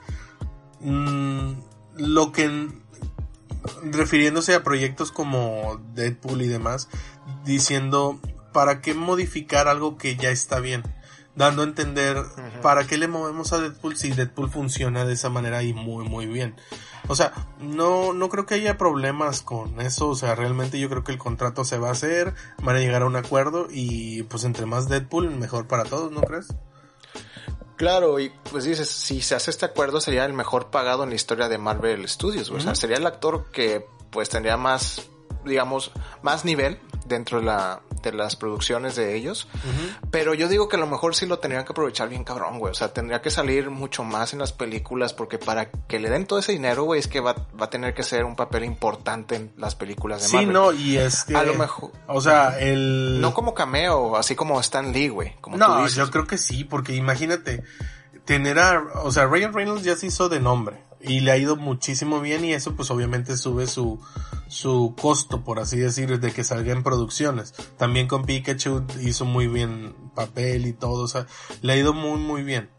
[0.81, 1.51] mm,
[1.97, 2.69] lo que
[3.83, 6.89] refiriéndose a proyectos como Deadpool y demás,
[7.45, 8.19] diciendo,
[8.53, 10.83] ¿para qué modificar algo que ya está bien?
[11.39, 12.17] Dando a entender,
[12.61, 16.25] ¿para qué le movemos a Deadpool si Deadpool funciona de esa manera y muy, muy
[16.25, 16.57] bien?
[17.07, 21.05] O sea, no, no creo que haya problemas con eso, o sea, realmente yo creo
[21.05, 24.43] que el contrato se va a hacer, van a llegar a un acuerdo y pues
[24.43, 26.47] entre más Deadpool, mejor para todos, ¿no crees?
[27.77, 31.15] Claro, y pues dices, si se hace este acuerdo sería el mejor pagado en la
[31.15, 35.07] historia de Marvel Studios, o sea, sería el actor que pues tendría más,
[35.45, 39.47] digamos, más nivel dentro de, la, de las producciones de ellos.
[40.11, 42.71] Pero yo digo que a lo mejor sí lo tendrían que aprovechar bien cabrón, güey.
[42.71, 46.25] O sea, tendría que salir mucho más en las películas porque para que le den
[46.25, 49.35] todo ese dinero, güey, es que va, va a tener que ser un papel importante
[49.35, 50.47] en las películas de Marvel.
[50.47, 51.35] Sí, no, y es que...
[51.35, 51.91] A lo mejor...
[52.07, 53.21] O sea, el...
[53.21, 55.35] No como cameo, así como Stan Lee, güey.
[55.41, 57.63] Como no, yo creo que sí, porque imagínate,
[58.29, 58.83] tener a...
[59.05, 62.45] O sea, Ryan Reynolds ya se hizo de nombre y le ha ido muchísimo bien
[62.45, 63.99] y eso pues obviamente sube su,
[64.47, 67.55] su costo, por así decir, de que salga en producciones.
[67.79, 71.25] También con Pikachu hizo muy bien papel y todo, o sea,
[71.63, 72.69] le ha ido muy muy bien.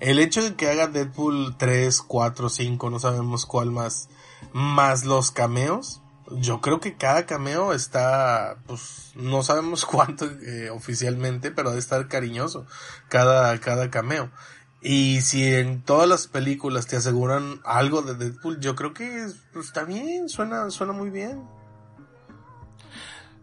[0.00, 4.10] El hecho de que haga Deadpool 3, 4, 5, no sabemos cuál más,
[4.52, 11.50] más los cameos, yo creo que cada cameo está, pues, no sabemos cuánto eh, oficialmente,
[11.50, 12.66] pero debe estar cariñoso
[13.08, 14.30] cada, cada cameo.
[14.80, 19.66] Y si en todas las películas te aseguran algo de Deadpool, yo creo que pues,
[19.66, 21.42] está bien, suena, suena muy bien.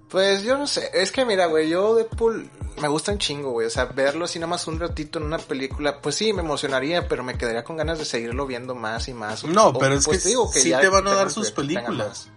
[0.10, 2.50] Pues yo no sé, es que mira, güey, yo Deadpool
[2.82, 5.38] me gusta un chingo, güey, o sea, verlo así nada más un ratito en una
[5.38, 9.14] película, pues sí, me emocionaría, pero me quedaría con ganas de seguirlo viendo más y
[9.14, 9.44] más.
[9.44, 12.30] No, pero es pues que, digo que sí te van a dar sus películas.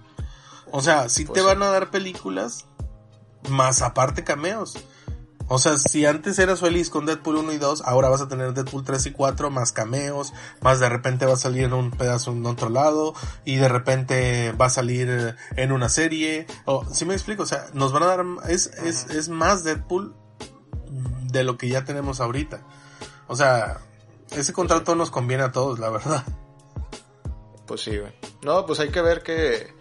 [0.70, 2.66] O sea, sí pues te van a dar películas,
[3.48, 4.76] más aparte cameos.
[5.48, 8.52] O sea, si antes eras feliz con Deadpool 1 y 2, ahora vas a tener
[8.52, 12.32] Deadpool 3 y 4, más cameos, más de repente va a salir en un pedazo
[12.32, 13.14] en otro lado,
[13.46, 16.46] y de repente va a salir en una serie.
[16.66, 20.14] O, si me explico, o sea, nos van a dar, es, es, es más Deadpool
[21.32, 22.60] de lo que ya tenemos ahorita.
[23.26, 23.78] O sea,
[24.30, 26.24] ese contrato nos conviene a todos, la verdad.
[27.66, 28.12] Pues sí, güey.
[28.42, 29.74] No, pues hay que ver qué,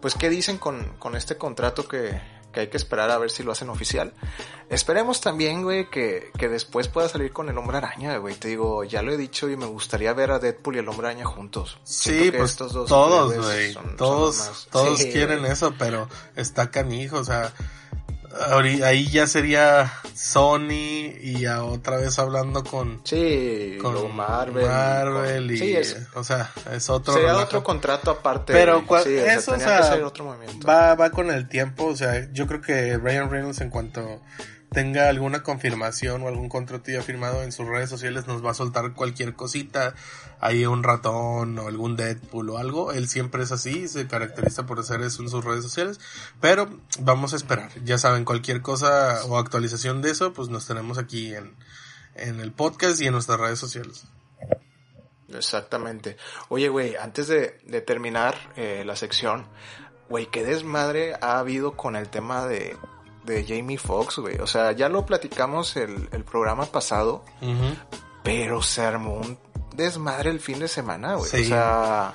[0.00, 2.20] pues qué dicen con, con este contrato que,
[2.52, 4.12] que hay que esperar a ver si lo hacen oficial.
[4.68, 8.34] Esperemos también, güey, que, que después pueda salir con el Hombre Araña, güey.
[8.34, 11.08] Te digo, ya lo he dicho y me gustaría ver a Deadpool y el Hombre
[11.08, 11.78] Araña juntos.
[11.84, 13.74] Sí, pues estos dos todos, güey.
[13.96, 17.52] Todos, todos quieren eso, pero está canijo, o sea,
[18.84, 25.94] ahí ya sería Sony y otra vez hablando con sí con Marvel, Marvel y, sí,
[26.14, 29.98] o sea es otro sería otro contrato aparte pero eso o sea,
[30.68, 34.20] va va con el tiempo o sea yo creo que Ryan Reynolds en cuanto
[34.72, 38.54] tenga alguna confirmación o algún contrato ya firmado en sus redes sociales nos va a
[38.54, 39.94] soltar cualquier cosita,
[40.40, 44.80] ahí un ratón o algún Deadpool o algo, él siempre es así, se caracteriza por
[44.80, 46.00] hacer eso en sus redes sociales,
[46.40, 46.68] pero
[47.00, 51.34] vamos a esperar, ya saben, cualquier cosa o actualización de eso, pues nos tenemos aquí
[51.34, 51.54] en,
[52.14, 54.04] en el podcast y en nuestras redes sociales.
[55.34, 56.16] Exactamente.
[56.48, 57.48] Oye, güey, antes de,
[57.86, 59.46] terminar eh, la sección,
[60.08, 62.76] güey, qué desmadre ha habido con el tema de,
[63.24, 64.38] de Jamie Foxx, güey.
[64.38, 67.24] O sea, ya lo platicamos el, el programa pasado,
[68.22, 69.38] pero se armó un
[69.74, 71.30] desmadre el fin de semana, güey.
[71.30, 72.12] O sea,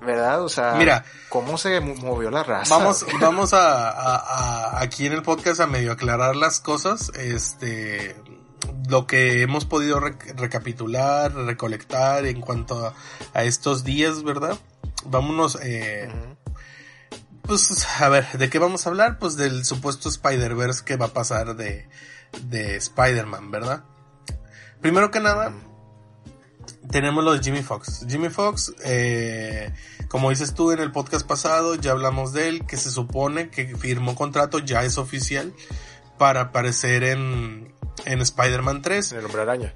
[0.00, 0.42] ¿verdad?
[0.42, 2.76] O sea, Mira, ¿cómo se movió la raza?
[2.76, 7.10] Vamos, vamos a, a, aquí en el podcast a medio aclarar las cosas.
[7.16, 8.16] Este,
[8.88, 12.94] lo que hemos podido recapitular, recolectar en cuanto
[13.32, 14.58] a, estos días, ¿verdad?
[15.06, 16.08] Vámonos, eh,
[17.46, 19.18] pues, a ver, ¿de qué vamos a hablar?
[19.18, 21.88] Pues del supuesto Spider-Verse que va a pasar de,
[22.42, 23.84] de Spider-Man, ¿verdad?
[24.80, 25.52] Primero que nada,
[26.90, 28.06] tenemos lo de Jimmy Fox.
[28.08, 29.72] Jimmy Fox, eh,
[30.08, 33.76] como dices tú en el podcast pasado, ya hablamos de él, que se supone que
[33.76, 35.52] firmó contrato, ya es oficial,
[36.18, 37.73] para aparecer en,
[38.04, 39.12] en Spider-Man 3.
[39.12, 39.74] En el Hombre Araña.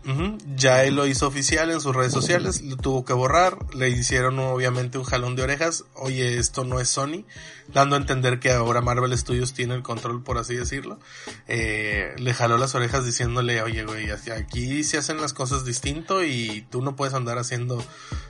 [0.55, 4.39] Ya él lo hizo oficial en sus redes sociales, lo tuvo que borrar, le hicieron
[4.39, 7.25] obviamente un jalón de orejas, oye, esto no es Sony,
[7.73, 10.99] dando a entender que ahora Marvel Studios tiene el control, por así decirlo.
[11.47, 16.67] Eh, le jaló las orejas diciéndole, oye, güey, aquí se hacen las cosas distinto y
[16.71, 17.83] tú no puedes andar haciendo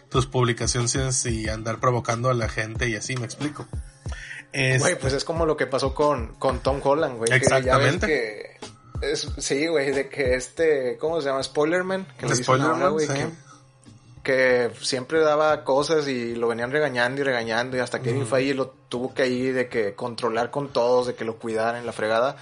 [0.09, 3.67] tus publicaciones y andar provocando a la gente y así, me explico.
[4.53, 7.31] Güey, pues es como lo que pasó con, con Tom Holland, güey.
[7.33, 8.07] Exactamente.
[8.07, 8.59] Que
[9.01, 11.43] es, sí, güey, de que este, ¿cómo se llama?
[11.43, 12.07] Spoilerman.
[12.19, 13.07] Que Spoilerman, güey,
[14.23, 18.53] que, siempre daba cosas y lo venían regañando y regañando y hasta que Kevin Feige
[18.53, 21.93] lo tuvo que ir de que controlar con todos, de que lo cuidaran en la
[21.93, 22.37] fregada.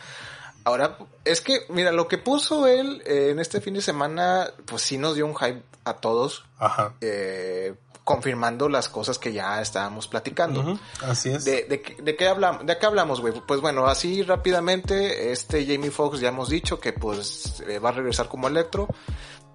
[0.65, 4.83] Ahora, es que, mira, lo que puso él eh, en este fin de semana, pues
[4.83, 6.45] sí nos dio un hype a todos.
[6.59, 6.95] Ajá.
[7.01, 10.79] Eh, confirmando las cosas que ya estábamos platicando.
[11.03, 11.45] así es.
[11.45, 13.35] De, de, de, qué hablamos, de qué hablamos, güey.
[13.45, 17.93] Pues bueno, así rápidamente, este Jamie Foxx ya hemos dicho que pues eh, va a
[17.93, 18.87] regresar como Electro.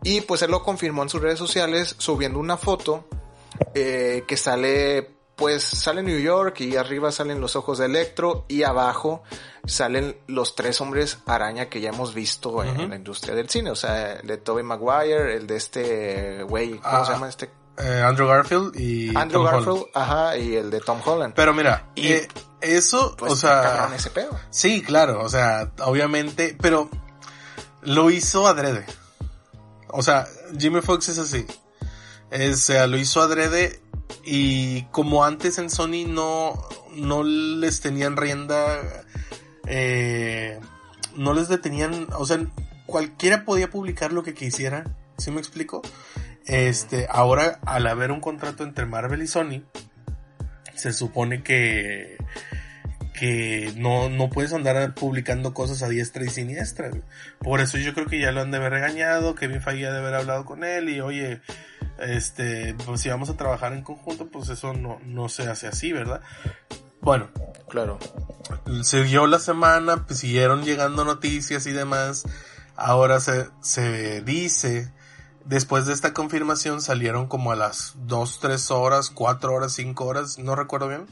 [0.04, 3.06] Y pues él lo confirmó en sus redes sociales subiendo una foto
[3.74, 8.64] eh, que sale, pues sale New York y arriba salen los ojos de Electro y
[8.64, 9.24] abajo
[9.66, 13.72] salen los tres hombres araña que ya hemos visto en, la industria del cine.
[13.72, 17.61] O sea, el de Tobey Maguire, el de este güey, ¿cómo se ah, llama este?
[17.78, 21.34] Eh, Andrew Garfield y Andrew Garfield, ajá, y el de Tom Holland.
[21.36, 22.28] Pero mira, y eh,
[22.60, 24.38] eso, pues, o sea, ese pedo.
[24.50, 26.90] Sí, claro, o sea, obviamente, pero
[27.82, 28.86] lo hizo adrede.
[29.88, 31.46] O sea, Jimmy Fox es así.
[32.32, 33.82] o sea, lo hizo adrede
[34.24, 36.54] y como antes en Sony no,
[36.96, 38.80] no les tenían rienda,
[39.68, 40.60] eh,
[41.16, 42.40] no les detenían, o sea,
[42.86, 44.86] cualquiera podía publicar lo que quisiera,
[45.18, 45.82] ¿sí me explico?
[46.46, 49.64] Este, ahora al haber un contrato entre Marvel y Sony,
[50.76, 52.18] se supone que
[53.22, 56.90] que no, no puedes andar publicando cosas a diestra y siniestra.
[57.38, 60.00] Por eso yo creo que ya lo han de haber regañado, Kevin Feige ha de
[60.00, 61.40] haber hablado con él y oye,
[62.00, 65.94] este, pues si vamos a trabajar en conjunto, pues eso no, no se hace así,
[65.94, 66.22] ¿verdad?
[67.00, 67.30] Bueno,
[67.70, 68.00] claro.
[68.82, 72.24] Siguió la semana, pues siguieron llegando noticias y demás.
[72.76, 74.92] Ahora se, se dice
[75.46, 80.40] Después de esta confirmación salieron como a las 2, 3 horas, 4 horas, 5 horas,
[80.40, 81.08] no recuerdo bien.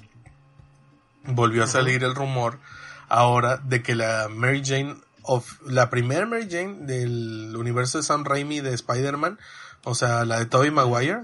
[1.25, 2.59] Volvió a salir el rumor
[3.07, 8.23] ahora de que la Mary Jane of, la primera Mary Jane del universo de Sam
[8.23, 9.39] Raimi de Spider-Man,
[9.83, 11.23] o sea, la de Tobey Maguire,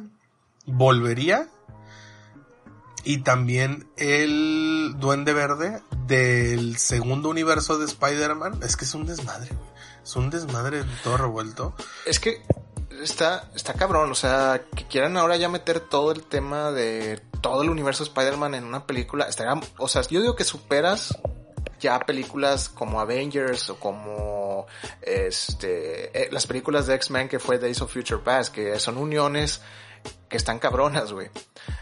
[0.65, 1.47] volvería.
[3.07, 8.61] Y también el Duende Verde del segundo universo de Spider-Man.
[8.63, 9.51] Es que es un desmadre,
[10.03, 11.75] Es un desmadre todo revuelto.
[12.07, 12.41] Es que
[13.03, 17.61] está, está cabrón, o sea, que quieran ahora ya meter todo el tema de todo
[17.61, 21.17] el universo Spider-Man en una película, estaría, o sea, yo digo que superas
[21.79, 24.65] ya películas como Avengers o como
[25.01, 29.61] este eh, las películas de X-Men que fue Days of Future Past, que son uniones
[30.29, 31.29] que están cabronas, güey.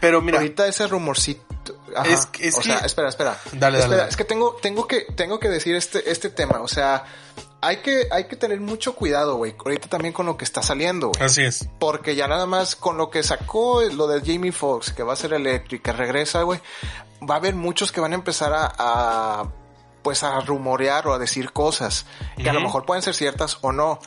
[0.00, 3.38] Pero mira, ahorita ese rumorcito, es, es o sea, espera, espera.
[3.52, 7.04] Dale, espera, es que tengo tengo que tengo que decir este este tema, o sea,
[7.64, 9.54] hay que, hay que tener mucho cuidado, güey.
[9.58, 11.22] Ahorita también con lo que está saliendo, güey.
[11.22, 11.68] Así es.
[11.78, 15.16] Porque ya nada más con lo que sacó lo de Jamie Foxx, que va a
[15.16, 16.60] ser eléctrico, que regresa, güey,
[17.28, 19.48] va a haber muchos que van a empezar a,
[20.02, 22.04] pues a rumorear o a decir cosas
[22.36, 23.98] que a lo mejor pueden ser ciertas o no.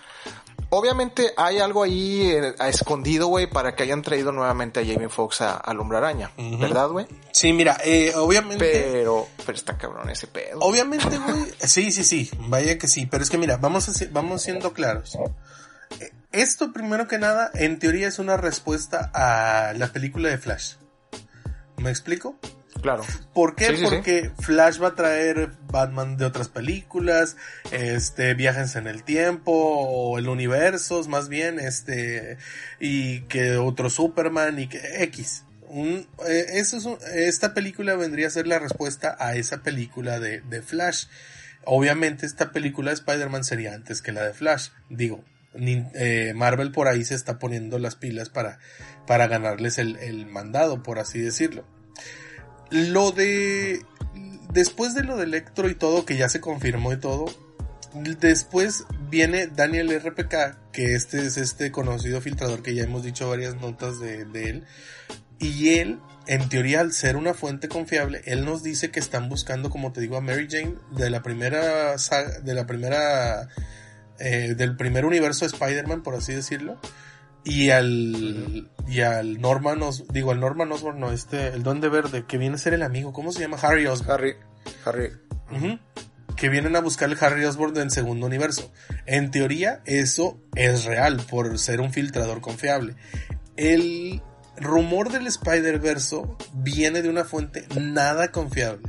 [0.70, 5.42] Obviamente hay algo ahí eh, escondido, güey, para que hayan traído nuevamente a Jamie Foxx
[5.42, 7.08] a, Hombre Araña, ¿verdad, güey?
[7.32, 8.90] Sí, mira, eh, obviamente...
[8.92, 10.60] Pero, pero está cabrón ese pedo.
[10.60, 14.42] Obviamente, güey, sí, sí, sí, vaya que sí, pero es que mira, vamos, a, vamos
[14.42, 15.18] siendo claros.
[16.00, 20.74] Eh, esto, primero que nada, en teoría es una respuesta a la película de Flash.
[21.78, 22.36] ¿Me explico?
[22.88, 23.04] Claro.
[23.34, 23.78] ¿Por qué?
[23.84, 27.36] Porque Flash va a traer Batman de otras películas,
[27.74, 32.38] este, viajes en el tiempo, o el universo, más bien, este,
[32.80, 35.44] y que otro Superman y que X.
[35.68, 40.40] Un, eh, eso es esta película vendría a ser la respuesta a esa película de,
[40.40, 41.08] de Flash.
[41.66, 44.70] Obviamente esta película de Spider-Man sería antes que la de Flash.
[44.90, 48.60] Digo, eh, Marvel por ahí se está poniendo las pilas para,
[49.06, 51.66] para ganarles el, el mandado, por así decirlo.
[52.70, 53.86] Lo de...
[54.52, 57.26] Después de lo de Electro y todo, que ya se confirmó y todo,
[57.94, 63.56] después viene Daniel RPK, que este es este conocido filtrador que ya hemos dicho varias
[63.56, 64.64] notas de, él.
[65.40, 69.70] Y él, en teoría, al ser una fuente confiable, él nos dice que están buscando,
[69.70, 73.50] como te digo, a Mary Jane de la primera saga, de la primera,
[74.20, 76.80] eh, del primer universo de Spider-Man, por así decirlo
[77.48, 82.26] y al y al Norman Os, digo al Norman Osborn no este el Duende Verde
[82.28, 84.36] que viene a ser el amigo cómo se llama Harry Osborn Harry
[84.86, 85.80] Harry
[86.38, 88.72] que vienen a buscar el Harry Osborn del segundo universo.
[89.08, 92.96] En teoría, eso es real por ser un filtrador confiable.
[93.56, 94.22] El
[94.56, 96.22] rumor del Spider-Verse
[96.54, 98.88] viene de una fuente nada confiable.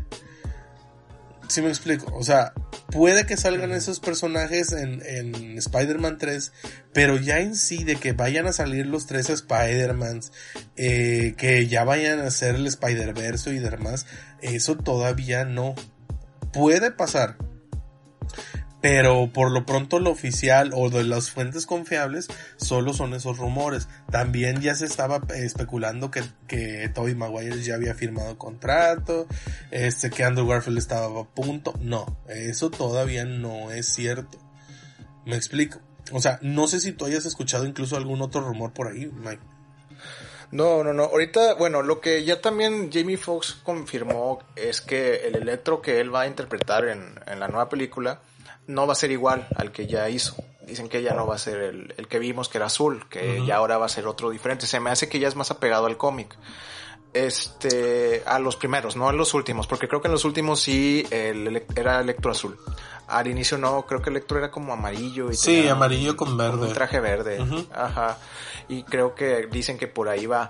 [1.49, 2.53] Si me explico, o sea,
[2.91, 6.53] puede que salgan esos personajes en, en Spider-Man 3,
[6.93, 10.31] pero ya en sí de que vayan a salir los tres Spider-Mans,
[10.77, 14.07] eh, que ya vayan a ser el Spider-Verse y demás,
[14.43, 15.75] eso todavía no.
[16.53, 17.37] Puede pasar,
[18.81, 23.89] pero por lo pronto lo oficial o de las fuentes confiables solo son esos rumores.
[24.11, 29.27] También ya se estaba especulando que, que Tobey Maguire ya había firmado contrato,
[29.71, 31.75] este que Andrew Garfield estaba a punto.
[31.81, 34.39] No, eso todavía no es cierto.
[35.27, 35.81] Me explico.
[36.13, 39.43] O sea, no sé si tú hayas escuchado incluso algún otro rumor por ahí, Mike.
[40.51, 41.05] No, no, no.
[41.05, 46.15] Ahorita, bueno, lo que ya también Jamie Foxx confirmó es que el electro que él
[46.15, 48.23] va a interpretar en, en la nueva película
[48.69, 50.37] no va a ser igual al que ya hizo.
[50.65, 53.43] Dicen que ya no va a ser el, el que vimos que era azul, que
[53.47, 54.67] ya ahora va a ser otro diferente.
[54.67, 56.37] Se me hace que ya es más apegado al cómic.
[57.15, 61.07] Este, a los primeros, no a los últimos, porque creo que en los últimos sí
[61.11, 62.59] el, era Electro azul.
[63.07, 65.31] Al inicio no, creo que Electro era como amarillo.
[65.31, 66.67] Y sí, amarillo con verde.
[66.67, 67.39] Un traje verde.
[67.75, 68.19] Ajá.
[68.69, 70.49] Y creo que dicen que por ahí va.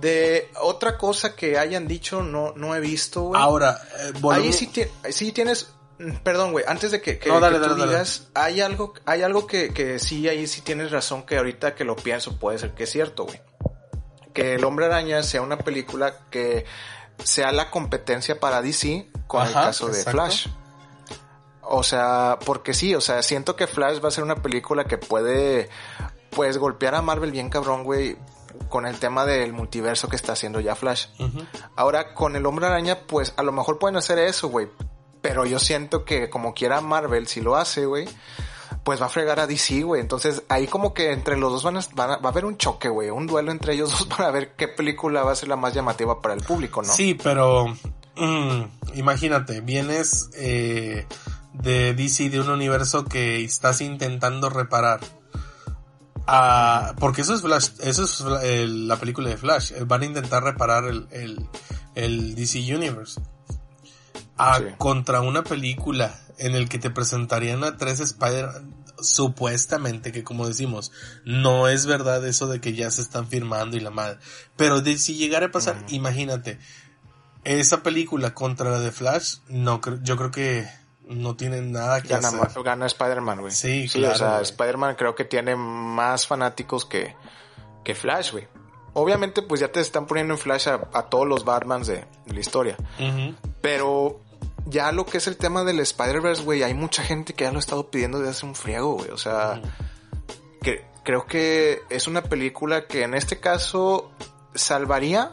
[0.00, 3.40] De otra cosa que hayan dicho, no, no he visto, güey.
[3.40, 4.70] Ahora, eh, Ahí sí,
[5.10, 5.74] sí tienes
[6.24, 10.28] Perdón, güey, antes de que, que, tú digas, hay algo, hay algo que, que sí,
[10.28, 13.40] ahí sí tienes razón, que ahorita que lo pienso puede ser que es cierto, güey.
[14.32, 16.64] Que El Hombre Araña sea una película que
[17.22, 20.48] sea la competencia para DC con el caso de Flash.
[21.62, 24.98] O sea, porque sí, o sea, siento que Flash va a ser una película que
[24.98, 25.70] puede,
[26.30, 28.18] pues, golpear a Marvel bien cabrón, güey,
[28.68, 31.06] con el tema del multiverso que está haciendo ya Flash.
[31.76, 34.68] Ahora, con el Hombre Araña, pues, a lo mejor pueden hacer eso, güey
[35.24, 38.06] pero yo siento que como quiera Marvel, si lo hace, güey,
[38.84, 40.02] pues va a fregar a DC, güey.
[40.02, 41.80] Entonces ahí como que entre los dos van a,
[42.18, 43.08] va a haber un choque, güey.
[43.08, 46.20] Un duelo entre ellos dos para ver qué película va a ser la más llamativa
[46.20, 46.92] para el público, ¿no?
[46.92, 47.68] Sí, pero
[48.16, 48.64] mm,
[48.96, 51.06] imagínate, vienes eh,
[51.54, 55.00] de DC, de un universo que estás intentando reparar.
[56.26, 58.20] Ah, porque eso es Flash, eso es
[58.60, 59.72] la película de Flash.
[59.86, 61.48] Van a intentar reparar el,
[61.94, 63.22] el DC Universe
[64.36, 68.48] a contra una película en el que te presentarían a tres Spider
[69.00, 70.92] supuestamente que como decimos
[71.24, 74.18] no es verdad eso de que ya se están firmando y la madre.
[74.56, 76.58] Pero de, si llegara a pasar imagínate
[77.44, 80.68] esa película contra la de Flash no yo creo que
[81.06, 82.62] no tienen nada que gana, hacer.
[82.62, 83.52] gana Spider-Man güey.
[83.52, 87.14] Sí, claro, o sea Spider-Man creo que tiene más fanáticos que
[87.84, 88.48] que Flash güey.
[88.94, 92.76] Obviamente pues ya te están poniendo en Flash a, todos los Batmans de, la historia.
[93.60, 94.20] Pero
[94.66, 97.58] ya lo que es el tema del Spider-Verse, güey, hay mucha gente que ya lo
[97.58, 99.10] ha estado pidiendo desde hace un friego, güey.
[99.10, 99.60] O sea,
[100.62, 104.10] que, creo que es una película que en este caso
[104.54, 105.32] salvaría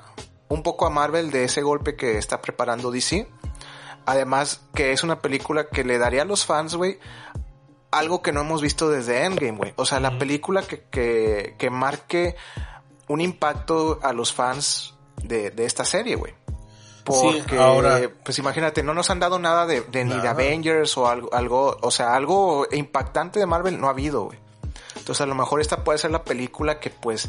[0.49, 3.27] un poco a Marvel de ese golpe que está preparando DC.
[4.05, 6.99] Además, que es una película que le daría a los fans, güey,
[7.91, 9.73] algo que no hemos visto desde Endgame, güey.
[9.77, 12.35] O sea, la película que, que, que marque
[13.07, 16.33] un impacto a los fans de, de esta serie, güey.
[17.03, 21.33] Porque, ahora, pues imagínate, no nos han dado nada de, ni de Avengers o algo,
[21.33, 24.39] algo, o sea, algo impactante de Marvel no ha habido, güey.
[24.95, 27.27] Entonces a lo mejor esta puede ser la película que pues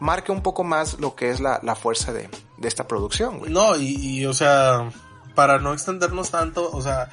[0.00, 3.50] marque un poco más lo que es la, la fuerza de, de esta producción, güey.
[3.50, 4.90] No, y, y, o sea,
[5.34, 7.08] para no extendernos tanto, o sea,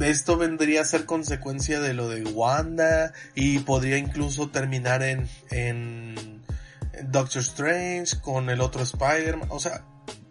[0.00, 6.44] esto vendría a ser consecuencia de lo de Wanda y podría incluso terminar en, en
[7.04, 9.84] Doctor Strange con el otro Spider-Man, o sea,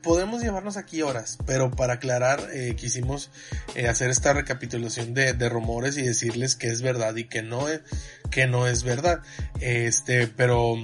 [0.05, 3.31] podemos llevarnos aquí horas, pero para aclarar, eh, quisimos
[3.73, 7.67] eh, hacer esta recapitulación de, de, rumores y decirles que es verdad y que no
[7.67, 7.81] es,
[8.29, 9.21] que no es verdad.
[9.59, 10.75] Este, pero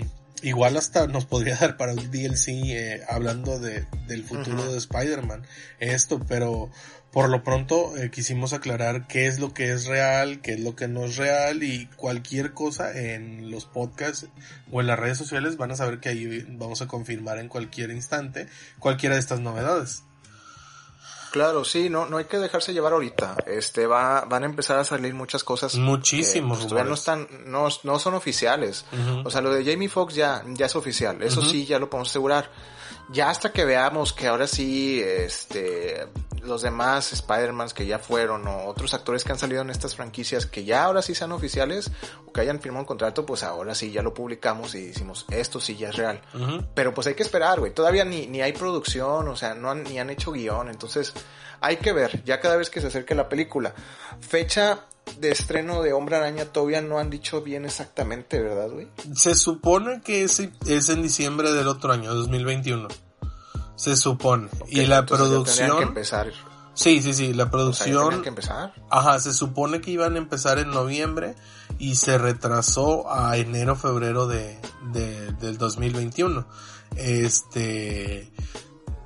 [0.42, 5.44] igual hasta nos podría dar para un DLC eh, hablando de, del futuro de Spider-Man.
[5.80, 6.72] Esto, pero
[7.12, 10.76] por lo pronto eh, quisimos aclarar qué es lo que es real, qué es lo
[10.76, 14.28] que no es real y cualquier cosa en los podcasts
[14.72, 17.92] o en las redes sociales van a saber que ahí vamos a confirmar en cualquier
[17.92, 18.48] instante
[18.80, 20.04] cualquiera de estas novedades.
[21.32, 23.38] Claro, sí, no, no hay que dejarse llevar ahorita.
[23.46, 25.76] Este va, van a empezar a salir muchas cosas.
[25.76, 26.60] Muchísimos.
[26.60, 28.84] Que, pues, no están, no, no son oficiales.
[29.24, 31.24] O sea, lo de Jamie Foxx ya, ya es oficial.
[31.24, 32.50] Eso sí, ya lo podemos asegurar
[33.12, 36.08] ya hasta que veamos que ahora sí, este,
[36.44, 40.46] los demás Spider-Man que ya fueron o otros actores que han salido en estas franquicias
[40.46, 41.92] que ya ahora sí sean oficiales
[42.26, 45.60] o que hayan firmado un contrato, pues ahora sí ya lo publicamos y decimos, esto
[45.60, 46.22] sí ya es real.
[46.74, 47.74] Pero pues hay que esperar, güey.
[47.74, 50.70] Todavía ni, ni hay producción, o sea, no han, ni han hecho guion.
[50.70, 51.14] Entonces
[51.60, 53.74] hay que ver, ya cada vez que se acerque la película.
[54.20, 54.86] Fecha
[55.20, 58.88] de estreno de Hombre Araña todavía no han dicho bien exactamente, ¿verdad, güey?
[59.16, 62.88] Se supone que es, es en diciembre del otro año, 2021.
[63.82, 64.48] Se supone.
[64.68, 65.78] y la producción...
[65.80, 66.32] Que empezar.
[66.76, 68.22] Sí, sí, sí, la producción...
[68.22, 68.74] que empezar.
[68.92, 71.36] Ajá, se supone que iban a empezar en noviembre
[71.80, 74.60] y se retrasó a enero, febrero de,
[74.94, 76.46] de del 2021.
[76.96, 78.32] Este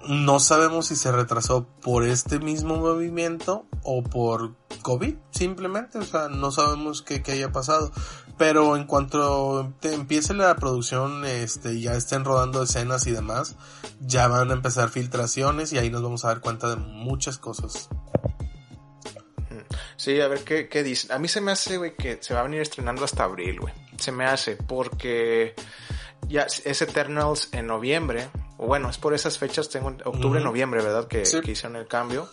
[0.07, 6.27] no sabemos si se retrasó por este mismo movimiento o por COVID, simplemente, o sea,
[6.27, 7.91] no sabemos qué, qué haya pasado.
[8.37, 13.55] Pero en cuanto empiece la producción, este, ya estén rodando escenas y demás,
[14.01, 17.89] ya van a empezar filtraciones y ahí nos vamos a dar cuenta de muchas cosas.
[19.95, 20.95] Sí, a ver qué, qué.
[21.09, 23.73] A mí se me hace, güey, que se va a venir estrenando hasta abril, güey.
[23.97, 25.55] Se me hace, porque
[26.27, 31.07] ya es Eternals en noviembre, o bueno, es por esas fechas, tengo octubre, noviembre, ¿verdad?
[31.07, 32.29] Que, que, hicieron el cambio.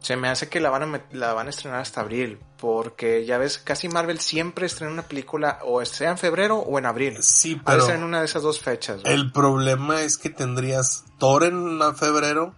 [0.00, 3.36] Se me hace que la van, a, la van a estrenar hasta abril, porque ya
[3.36, 7.18] ves, casi Marvel siempre estrena una película o sea en febrero o en abril.
[7.22, 7.86] Sí, pero...
[7.90, 9.02] en una de esas dos fechas.
[9.04, 12.54] El problema es que tendrías Thor en febrero,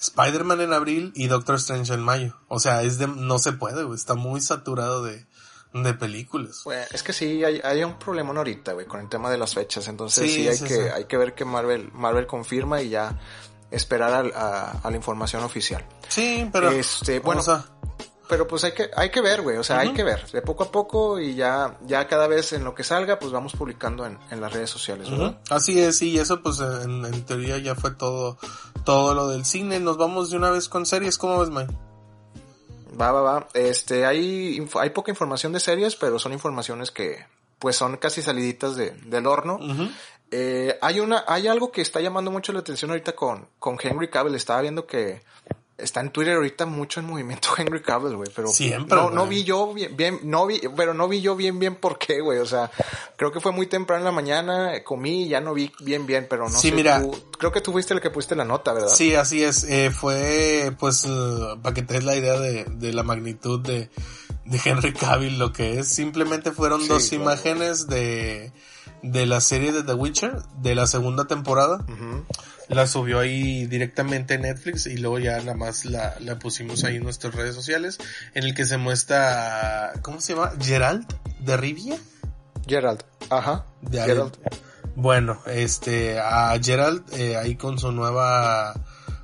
[0.00, 2.36] Spider-Man en abril y Doctor Strange en mayo.
[2.46, 5.26] O sea, es de, no se puede, está muy saturado de,
[5.72, 6.64] de películas.
[6.90, 9.88] es que sí, hay, hay un problema ahorita, güey, con el tema de las fechas.
[9.88, 13.18] Entonces sí, hay, que, hay que ver que Marvel, Marvel confirma y ya
[13.70, 15.84] esperar a, a, la información oficial.
[16.08, 16.70] Sí, pero...
[16.70, 17.42] Este, bueno,
[18.28, 20.64] pero pues hay que, hay que ver, güey, o sea, hay que ver, de poco
[20.64, 24.18] a poco y ya, ya cada vez en lo que salga, pues vamos publicando en,
[24.30, 25.38] en las redes sociales, ¿verdad?
[25.50, 28.38] Así es, y eso pues en, en, teoría ya fue todo,
[28.84, 29.80] todo lo del cine.
[29.80, 31.76] Nos vamos de una vez con series, ¿cómo ves, Mike?
[33.00, 33.48] Va, va, va.
[33.54, 37.24] Este, hay, hay poca información de series, pero son informaciones que,
[37.58, 39.58] pues son casi saliditas de, del horno.
[40.30, 44.08] eh, hay una, hay algo que está llamando mucho la atención ahorita con, con Henry
[44.08, 44.34] Cavill.
[44.34, 45.22] Estaba viendo que
[45.82, 49.44] está en Twitter ahorita mucho en movimiento Henry Cavill, güey, pero Siempre, no, no vi
[49.44, 52.46] yo bien, bien, no vi, pero no vi yo bien, bien por qué, güey, o
[52.46, 52.70] sea,
[53.16, 56.26] creo que fue muy temprano en la mañana, comí y ya no vi bien, bien,
[56.28, 58.72] pero no sí, sé, mira, tú, creo que tú fuiste el que pusiste la nota,
[58.72, 58.88] ¿verdad?
[58.88, 62.92] Sí, así es, eh, fue, pues, uh, para que te des la idea de, de
[62.92, 63.90] la magnitud de,
[64.44, 67.22] de Henry Cavill, lo que es, simplemente fueron Sí, dos claro.
[67.24, 68.52] imágenes de,
[69.02, 71.76] de la serie de The Witcher, de la segunda temporada.
[71.88, 72.24] Ujú.
[72.72, 76.96] La subió ahí directamente en Netflix y luego ya nada más la, la pusimos ahí
[76.96, 77.98] en nuestras redes sociales,
[78.34, 80.52] en el que se muestra, ¿cómo se llama?
[80.60, 81.06] Gerald
[81.40, 81.98] de Rivia.
[82.66, 84.00] Gerald, ajá, De.
[84.00, 84.38] Gerald.
[84.94, 88.74] Bueno, este, a Gerald eh, ahí con su nueva,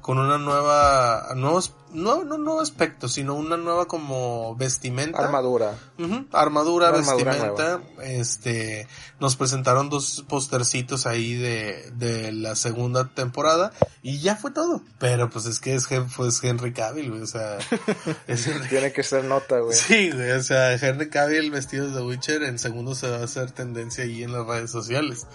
[0.09, 5.19] con una nueva, nuevos, no, no nuevo aspecto, sino una nueva como vestimenta.
[5.23, 5.75] Armadura.
[5.99, 8.89] Ujú, Armadura, Una armadura vestimenta, este,
[9.21, 13.71] nos presentaron dos postercitos ahí de, de la segunda temporada
[14.03, 14.81] y ya fue todo.
[14.99, 15.87] Pero pues es que es,
[16.17, 17.59] pues Henry Cavill, güey, o sea,
[18.27, 19.77] es Henry- Tiene que ser nota, güey.
[19.77, 23.51] Sí, güey, o sea, Henry Cavill vestido de Witcher en segundos se va a hacer
[23.51, 25.27] tendencia ahí en las redes sociales.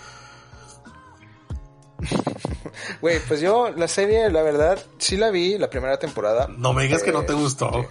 [3.02, 6.48] Güey, pues yo la serie, la verdad, sí la vi, la primera temporada.
[6.58, 7.88] No me digas que no te Eh, gustó.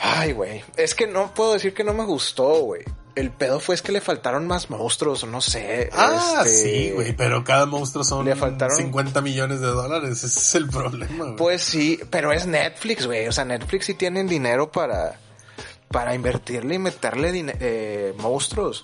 [0.00, 0.62] Ay, güey.
[0.76, 2.82] Es que no puedo decir que no me gustó, güey.
[3.16, 5.90] El pedo fue es que le faltaron más monstruos, no sé.
[5.92, 10.26] Ah, este, sí, güey, pero cada monstruo son Le faltaron- 50 millones de dólares, ese
[10.38, 11.36] es el problema, güey.
[11.36, 13.26] Pues sí, pero es Netflix, güey.
[13.26, 15.18] O sea, Netflix sí tienen dinero para,
[15.90, 18.82] para invertirle y meterle eh, monstruos.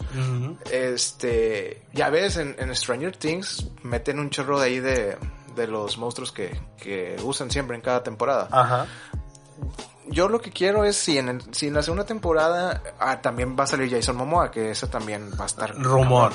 [0.71, 5.17] Este, ya ves, en, en Stranger Things meten un chorro de ahí de,
[5.55, 8.49] de los monstruos que, que usan siempre en cada temporada.
[8.51, 8.87] Ajá.
[10.07, 13.57] Yo lo que quiero es si en, el- si en la segunda temporada ah, también
[13.59, 15.75] va a salir Jason Momoa, que ese también va a estar.
[15.77, 16.33] Rumor.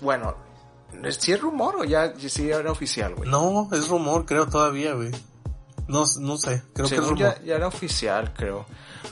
[0.00, 0.34] Bueno,
[1.18, 3.28] ¿sí es rumor o ya sí era oficial, güey?
[3.30, 5.10] No, es rumor, creo todavía, güey.
[5.86, 7.18] No, no sé, creo que es rumor.
[7.18, 8.66] ya, ya era oficial, creo.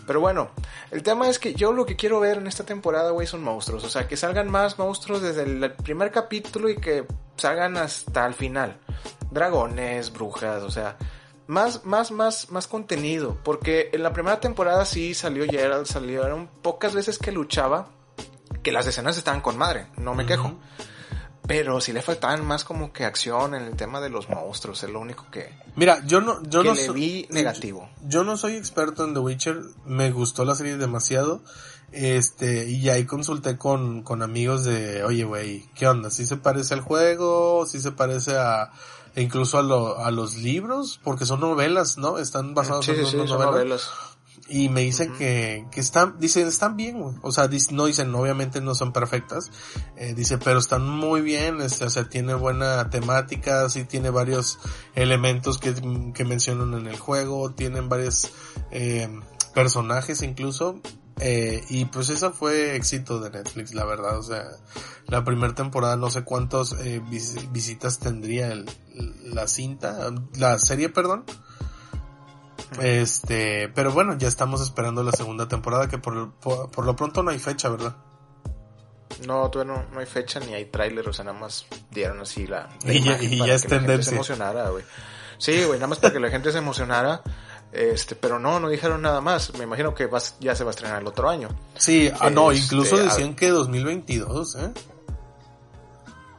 [0.07, 0.51] Pero bueno,
[0.91, 3.85] el tema es que yo lo que quiero ver en esta temporada, güey, son monstruos.
[3.85, 8.35] O sea, que salgan más monstruos desde el primer capítulo y que salgan hasta el
[8.35, 8.79] final.
[9.31, 10.97] Dragones, brujas, o sea,
[11.47, 13.39] más, más, más, más contenido.
[13.43, 17.89] Porque en la primera temporada sí salió Gerald, salieron pocas veces que luchaba,
[18.63, 20.59] que las escenas estaban con madre, no me quejo.
[21.47, 24.91] Pero sí le faltaban más como que acción en el tema de los monstruos, es
[24.91, 27.89] lo único que, Mira, yo no, yo que no le vi negativo.
[28.07, 31.43] Yo no soy experto en The Witcher, me gustó la serie demasiado.
[31.93, 36.11] Este, y ahí consulté con, con amigos de, oye, güey, ¿qué onda?
[36.11, 37.67] ¿Sí se parece al juego?
[37.67, 38.71] ¿Sí se parece a,
[39.15, 42.19] incluso a, lo, a los libros, porque son novelas, ¿no?
[42.19, 43.91] Están basados en sí, unas son novelas.
[44.49, 47.15] Y me dicen que, que están, dicen, están bien, güey.
[47.23, 49.51] O sea, no dicen, obviamente no son perfectas.
[49.97, 54.59] Eh, dice, pero están muy bien, este, o sea, tiene buena temática, sí tiene varios
[54.95, 55.75] elementos que,
[56.13, 58.31] que mencionan en el juego, tienen varios,
[58.73, 59.09] eh,
[59.55, 60.81] personajes incluso.
[61.21, 64.19] Eh, y pues eso fue éxito de Netflix, la verdad.
[64.19, 64.45] O sea,
[65.07, 68.67] la primera temporada no sé cuántos eh, vis- visitas tendría el,
[69.25, 71.25] la cinta, la serie, perdón.
[72.81, 77.23] Este, pero bueno, ya estamos esperando la segunda temporada que por, por, por lo pronto
[77.23, 77.97] no hay fecha, ¿verdad?
[79.27, 82.47] No, todavía no, no hay fecha ni hay tráiler, o sea, nada más dieron así
[82.47, 82.69] la...
[82.85, 84.85] la Y ya- y para ya es que la gente se emocionara, güey.
[85.39, 87.23] Sí, güey, nada más para que la gente se emocionara.
[87.73, 89.55] Este, pero no, no dijeron nada más.
[89.57, 91.49] Me imagino que vas, ya se va a estrenar el otro año.
[91.77, 94.73] Sí, ah, no, Este, incluso decían que 2022, ¿eh?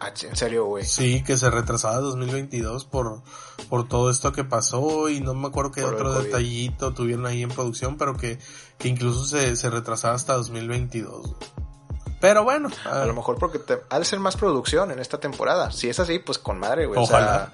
[0.08, 0.86] En serio, güey.
[0.86, 3.22] Sí, que se retrasaba 2022 por,
[3.70, 7.44] por todo esto que pasó y no me acuerdo qué Por otro detallito tuvieron ahí
[7.44, 8.40] en producción, pero que,
[8.78, 11.36] que incluso se, se retrasaba hasta 2022.
[12.24, 15.20] Pero bueno, A ah, lo mejor porque te, ha de ser más producción en esta
[15.20, 15.72] temporada.
[15.72, 16.98] Si es así, pues con madre, güey.
[16.98, 17.26] Ojalá.
[17.26, 17.54] O sea,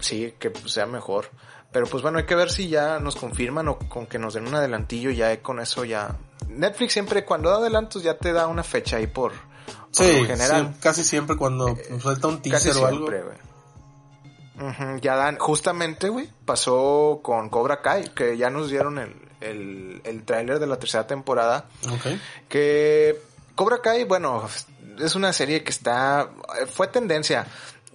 [0.00, 1.30] sí, que sea mejor.
[1.70, 4.46] Pero pues bueno, hay que ver si ya nos confirman o con que nos den
[4.46, 6.16] un adelantillo, ya con eso ya...
[6.48, 9.32] Netflix siempre cuando da adelantos ya te da una fecha ahí por...
[9.94, 10.72] sí, general.
[10.74, 13.08] sí, casi siempre cuando suelta un Casi teaser o algo.
[13.08, 13.22] siempre.
[14.60, 20.00] Ujú, ya dan, justamente, güey, pasó con Cobra Kai, que ya nos dieron el, el,
[20.04, 22.18] el tráiler de la tercera temporada, Ok.
[22.48, 23.20] que
[23.56, 24.48] Cobra Kai, bueno,
[25.00, 26.28] es una serie que está,
[26.72, 27.46] fue tendencia.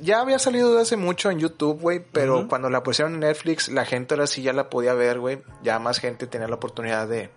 [0.01, 3.67] Ya había salido de hace mucho en YouTube, güey, pero cuando la pusieron en Netflix,
[3.69, 5.41] la gente ahora sí ya la podía ver, güey.
[5.61, 7.29] Ya más gente tenía la oportunidad de,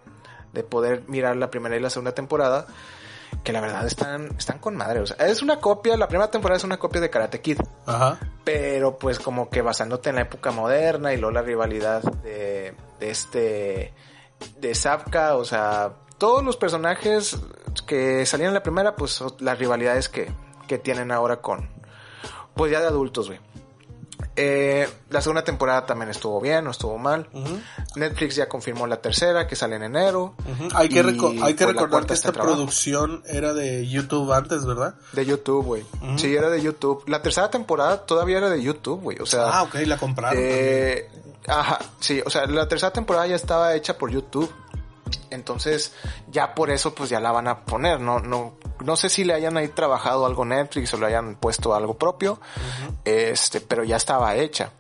[0.53, 2.67] de poder mirar la primera y la segunda temporada.
[3.43, 5.01] Que la verdad están, están con madre.
[5.01, 7.59] O sea, es una copia, la primera temporada es una copia de Karate Kid.
[7.87, 8.19] Ajá.
[8.45, 13.11] Pero pues como que basándote en la época moderna y luego la rivalidad de, de
[13.11, 13.95] este,
[14.61, 17.37] de Zapka, o sea, todos los personajes
[17.87, 20.31] que salían en la primera, pues son las rivalidades que,
[20.69, 21.69] que tienen ahora con,
[22.55, 23.41] pues ya de adultos, güey.
[24.37, 27.29] Eh, la segunda temporada también estuvo bien, no estuvo mal.
[27.97, 30.35] Netflix ya confirmó la tercera, que sale en enero.
[30.75, 34.95] Hay que, hay pues, recordar que esta producción era de YouTube antes, ¿verdad?
[35.13, 35.85] De YouTube, güey.
[36.17, 37.05] Sí, era de YouTube.
[37.07, 39.19] La tercera temporada todavía era de YouTube, güey.
[39.19, 40.39] O sea, Ah, ok, la compraron.
[40.41, 41.09] Eh,
[41.47, 44.51] ajá, sí, o sea, la tercera temporada ya estaba hecha por YouTube.
[45.31, 45.93] Entonces,
[46.31, 48.55] ya por eso pues ya la van a poner, no no
[48.85, 52.41] no sé si le hayan ahí trabajado algo Netflix o le hayan puesto algo propio.
[53.05, 54.71] Este, pero ya estaba hecha.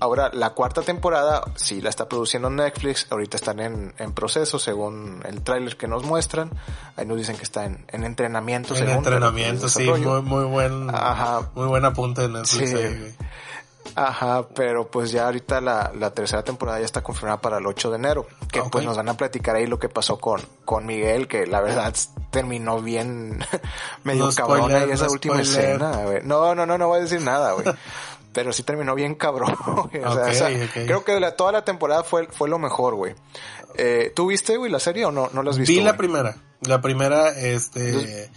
[0.00, 5.22] Ahora, la cuarta temporada sí la está produciendo Netflix, ahorita están en, en proceso según
[5.24, 6.50] el tráiler que nos muestran.
[6.96, 8.74] Ahí nos dicen que está en, en entrenamiento.
[8.74, 11.50] En según, entrenamiento, sí, muy, muy buen, Ajá.
[11.54, 12.76] muy buen apunte de Netflix Sí.
[12.76, 13.14] ahí, güey.
[13.94, 17.90] Ajá, pero pues ya ahorita la, la tercera temporada ya está confirmada para el 8
[17.90, 18.26] de enero.
[18.52, 21.60] Que pues nos van a platicar ahí lo que pasó con, con Miguel, que la
[21.60, 21.94] verdad
[22.30, 23.44] terminó bien
[24.04, 25.64] medio No cabrón ahí esa no última spoiler.
[25.70, 26.20] escena, güey.
[26.22, 27.66] No, no, no, no voy a decir nada, güey.
[28.32, 29.56] Pero sí terminó bien cabrón,
[29.90, 30.04] güey.
[30.04, 33.14] O sea, creo que de la, toda la temporada fue, fue lo mejor, güey.
[33.74, 35.72] Eh, ¿Tú viste, güey, la serie o no, no la has visto?
[35.72, 35.98] Vi la güey?
[35.98, 36.36] primera.
[36.60, 38.30] La primera, este, Entonces-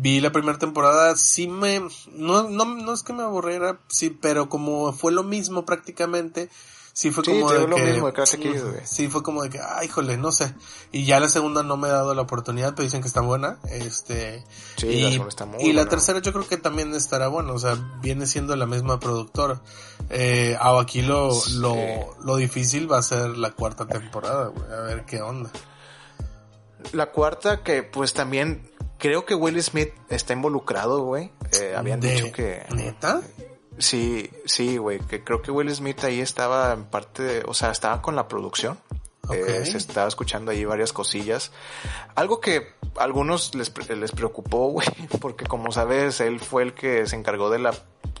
[0.00, 1.80] vi la primera temporada, sí me,
[2.12, 6.48] no, no, no es que me aburriera, sí, pero como fue lo mismo prácticamente,
[6.92, 8.80] sí fue Sí, como te de lo que, mismo güey.
[8.84, 10.54] sí fue como de que, ay, híjole, no sé.
[10.92, 13.58] Y ya la segunda no me he dado la oportunidad, pero dicen que está buena,
[13.70, 14.44] este,
[14.76, 17.50] Sí, y, la segunda está muy y la tercera yo creo que también estará buena,
[17.52, 19.60] o sea, viene siendo la misma productora.
[20.10, 21.54] Eh, ah, aquí lo, Sí.
[21.58, 21.74] lo,
[22.22, 25.50] lo difícil va a ser la cuarta temporada, güey, a ver qué onda.
[26.92, 31.32] La cuarta que pues también creo que Will Smith está involucrado, güey.
[31.60, 32.64] Eh, habían De- dicho que...
[32.74, 33.22] ¿Neta?
[33.78, 37.70] Sí, sí, güey, que creo que Will Smith ahí estaba en parte, de- o sea,
[37.70, 38.78] estaba con la producción.
[39.32, 41.52] Eh, se estaba escuchando ahí varias cosillas.
[42.14, 42.68] Algo que
[42.98, 44.86] a algunos les, les preocupó, güey,
[45.20, 47.72] porque como sabes, él fue el que se encargó de la,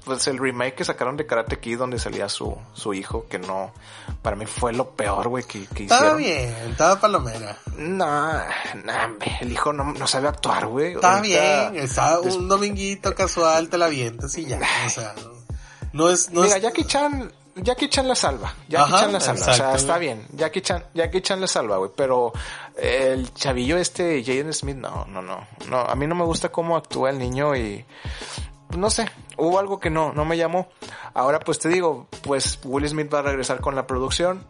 [0.04, 3.72] pues el remake que sacaron de Karate Kid donde salía su, su hijo, que no,
[4.22, 6.52] para mí fue lo peor, güey, que, que Estaba hicieron.
[6.62, 7.56] bien, estaba palomera.
[7.76, 8.32] No,
[8.84, 10.94] no, hombre, el hijo no, no sabe actuar, güey.
[10.94, 15.30] Está bien, estaba des- un dominguito casual, te la avientas y ya, o sea, no,
[15.92, 17.32] no es, no Mira, es, Jackie Chan,
[17.62, 18.54] Jackie Chan la salva.
[18.68, 19.46] Jackie Ajá, Chan la salva.
[19.50, 20.26] O sea, está bien.
[20.32, 21.90] Jackie Chan, Jackie Chan la salva, güey.
[21.96, 22.32] Pero
[22.76, 25.46] el chavillo este, Jaden Smith, no, no, no.
[25.68, 27.84] No, a mí no me gusta cómo actúa el niño y
[28.76, 30.68] no sé, hubo algo que no, no me llamó.
[31.14, 34.44] Ahora pues te digo, pues Will Smith va a regresar con la producción.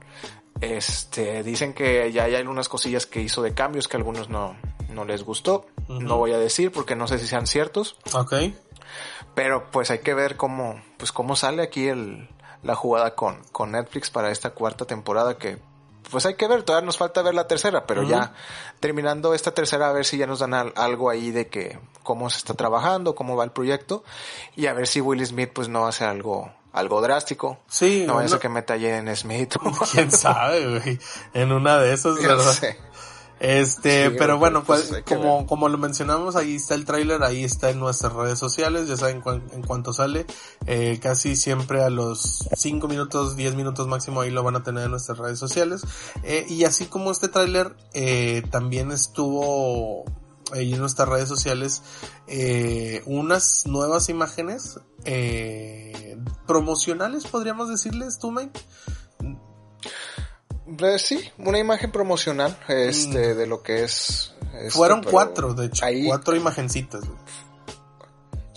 [0.60, 4.56] Este, dicen que ya hay algunas cosillas que hizo de cambios que a algunos no,
[4.90, 5.66] no les gustó.
[5.88, 7.96] No voy a decir porque no sé si sean ciertos.
[8.12, 8.34] ok,
[9.34, 12.28] Pero pues hay que ver cómo, pues cómo sale aquí el,
[12.62, 15.58] la jugada con, con Netflix para esta cuarta temporada que
[16.10, 18.32] pues hay que ver, todavía nos falta ver la tercera, pero ya
[18.80, 22.38] terminando esta tercera a ver si ya nos dan algo ahí de que cómo se
[22.38, 24.04] está trabajando, cómo va el proyecto
[24.56, 27.58] y a ver si Will Smith pues no hace algo algo drástico.
[27.68, 28.04] Sí.
[28.06, 29.56] No vaya a que meta en Smith.
[29.92, 30.98] Quién sabe, güey.
[31.34, 32.76] En una de esas, ¿verdad?
[33.40, 37.78] Este, pero bueno, pues, como, como lo mencionamos, ahí está el tráiler, ahí está en
[37.78, 39.22] nuestras redes sociales, ya saben
[39.52, 40.26] en cuanto sale,
[40.66, 44.84] eh, casi siempre a los 5 minutos, 10 minutos máximo ahí lo van a tener
[44.84, 45.82] en nuestras redes sociales.
[46.22, 50.04] Eh, y así como este tráiler, eh, también estuvo
[50.52, 51.82] ahí en nuestras redes sociales
[52.26, 58.60] eh, unas nuevas imágenes eh, promocionales, podríamos decirles, tú, Mike.
[60.98, 63.38] Sí, una imagen promocional este, mm.
[63.38, 64.34] de lo que es.
[64.70, 65.86] Fueron cuatro, de hecho.
[66.06, 67.02] Cuatro imagencitas.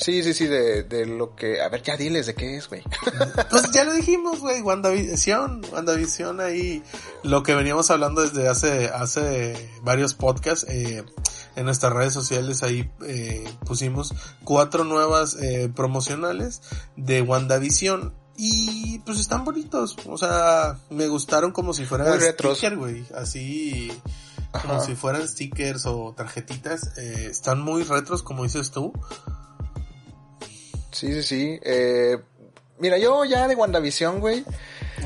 [0.01, 1.62] Sí, sí, sí, de, de lo que...
[1.62, 2.82] A ver, ya diles de qué es, güey.
[3.51, 6.82] Pues ya lo dijimos, güey, WandaVision, WandaVision ahí,
[7.22, 11.03] lo que veníamos hablando desde hace, hace varios podcasts, eh,
[11.55, 16.64] en nuestras redes sociales ahí eh, pusimos cuatro nuevas eh, promocionales
[16.95, 23.06] de WandaVision y pues están bonitos, o sea, me gustaron como si fueran stickers, güey,
[23.16, 23.92] así
[24.52, 28.94] como si fueran stickers o tarjetitas, eh, están muy retros como dices tú.
[30.92, 31.60] Sí, sí, sí.
[31.64, 32.18] Eh,
[32.80, 34.44] mira, yo ya de WandaVision, güey.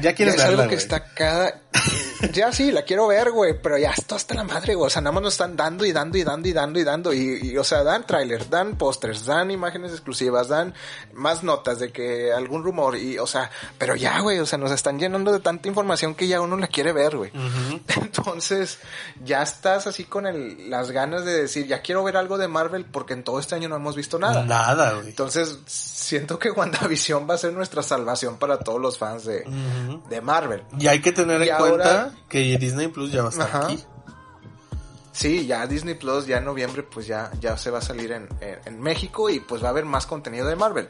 [0.02, 1.62] Ya quieres verla, algo que está cada...
[2.34, 4.88] ya sí, la quiero ver, güey, pero ya está hasta la madre, güey.
[4.88, 7.14] O sea, nada más nos están dando y dando y dando y dando y dando.
[7.14, 10.74] Y, o sea, dan tráiler, dan pósters, dan imágenes exclusivas, dan
[11.14, 12.98] más notas de que algún rumor.
[12.98, 16.28] Y, o sea, pero ya, güey, o sea, nos están llenando de tanta información que
[16.28, 17.32] ya uno la quiere ver, güey.
[18.02, 18.80] Entonces,
[19.24, 22.86] ya estás así con el, las ganas de decir, ya quiero ver algo de Marvel
[22.86, 24.44] porque en todo este año no hemos visto nada.
[24.46, 25.08] Nada, güey.
[25.08, 29.46] Entonces, siento que WandaVision va a ser nuestra salvación para todos los fans de,
[30.10, 30.64] de Marvel.
[30.80, 33.84] Y hay que tener en cuenta que Disney Plus ya va a estar aquí.
[35.12, 38.28] Sí, ya Disney Plus ya en noviembre pues ya, ya se va a salir en,
[38.42, 40.90] en, México y pues va a haber más contenido de Marvel.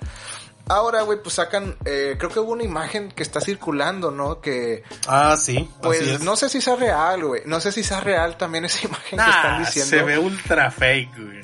[0.68, 4.42] Ahora, güey, pues sacan, eh, creo que hubo una imagen que está circulando, ¿no?
[4.42, 4.82] Que...
[5.08, 5.70] Ah, sí.
[5.80, 7.44] Pues no sé si sea real, güey.
[7.46, 9.90] No sé si sea real también esa imagen que están diciendo.
[9.92, 11.42] Se ve ultra fake, güey.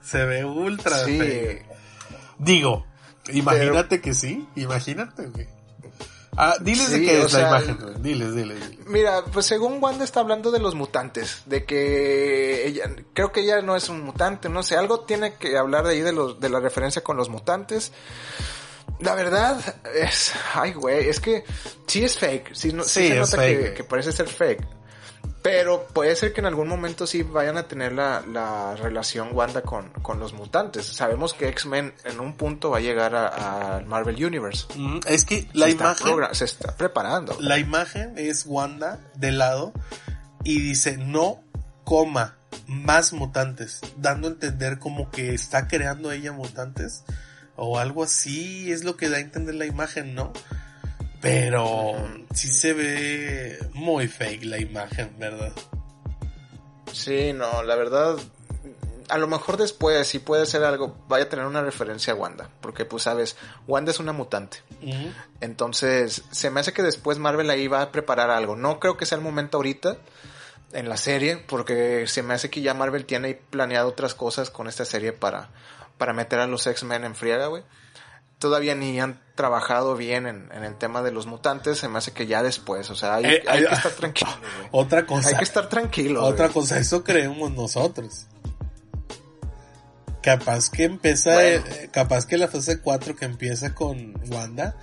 [0.00, 1.18] Se ve ultra sí.
[1.18, 1.66] fake.
[2.38, 2.86] Digo,
[3.32, 5.48] imagínate que sí, imagínate, güey.
[6.36, 10.50] Ah, diles de qué es la imagen, Diles, diles, Mira, pues según Wanda está hablando
[10.50, 14.76] de los mutantes, de que ella, creo que ella no es un mutante, no sé,
[14.76, 17.92] algo tiene que hablar de ahí de los, de la referencia con los mutantes.
[19.00, 19.58] La verdad
[19.94, 21.44] es, ay güey, es que
[21.86, 24.79] sí es fake, sí, no, sí, se nota que, que parece ser fake.
[25.42, 29.62] Pero puede ser que en algún momento sí vayan a tener la, la relación Wanda
[29.62, 30.84] con, con, los mutantes.
[30.84, 34.66] Sabemos que X-Men en un punto va a llegar al Marvel Universe.
[34.76, 36.18] Mm, es que la imagen...
[36.32, 37.36] se está preparando.
[37.40, 39.72] La imagen es Wanda de lado
[40.44, 41.42] y dice no
[41.84, 47.04] coma más mutantes, dando a entender como que está creando ella mutantes
[47.56, 50.32] o algo así, es lo que da a entender la imagen, ¿no?
[51.20, 51.96] Pero
[52.34, 55.52] sí se ve muy fake la imagen, ¿verdad?
[56.92, 58.16] Sí, no, la verdad,
[59.08, 62.48] a lo mejor después sí puede ser algo, vaya a tener una referencia a Wanda,
[62.60, 64.58] porque pues sabes, Wanda es una mutante.
[65.40, 68.56] Entonces, se me hace que después Marvel ahí va a preparar algo.
[68.56, 69.98] No creo que sea el momento ahorita
[70.72, 74.68] en la serie, porque se me hace que ya Marvel tiene planeado otras cosas con
[74.68, 75.50] esta serie para,
[75.98, 77.62] para meter a los X-Men en friega, güey
[78.40, 82.26] todavía ni han trabajado bien en, el tema de los mutantes, se me hace que
[82.26, 84.30] ya después, o sea, hay, eh, que estar tranquilo.
[84.70, 85.30] Otra cosa.
[85.30, 86.22] Hay que estar tranquilo.
[86.22, 88.26] Otra cosa, eso creemos nosotros.
[90.22, 94.76] Capaz que empieza, eh, capaz que la fase 4 que empieza con Wanda,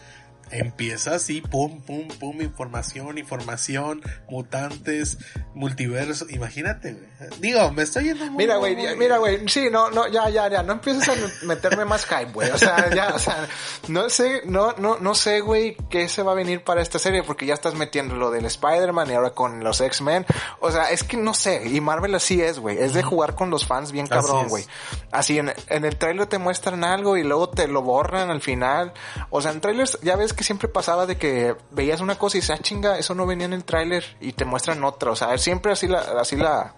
[0.52, 5.18] empieza así, pum, pum, pum, información, información, mutantes,
[5.54, 7.08] multiverso, imagínate, güey.
[7.40, 10.64] Digo, me estoy yendo muy, Mira, güey, mira, güey, sí, no, no, ya, ya, ya,
[10.64, 13.48] no empieces a meterme más hype, güey, o sea, ya, o sea,
[13.88, 17.24] no sé, no, no, no sé, güey, qué se va a venir para esta serie,
[17.24, 20.26] porque ya estás metiendo lo del Spider-Man y ahora con los X-Men,
[20.60, 23.50] o sea, es que no sé, y Marvel así es, güey, es de jugar con
[23.50, 24.66] los fans bien cabrón, güey.
[25.12, 28.94] Así, en, en el trailer te muestran algo y luego te lo borran al final,
[29.30, 32.42] o sea, en trailers, ya ves que siempre pasaba de que veías una cosa y
[32.42, 35.12] dices, ah, chinga, eso no venía en el tráiler y te muestran otra.
[35.12, 36.76] O sea, siempre así la, así la,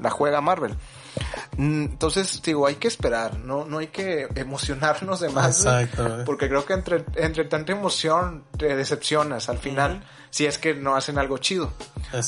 [0.00, 0.74] la juega Marvel.
[1.56, 5.66] Mm, entonces, digo, hay que esperar, no, no hay que emocionarnos de más.
[6.24, 10.96] Porque creo que entre, entre tanta emoción te decepcionas al final, si es que no
[10.96, 11.72] hacen algo chido.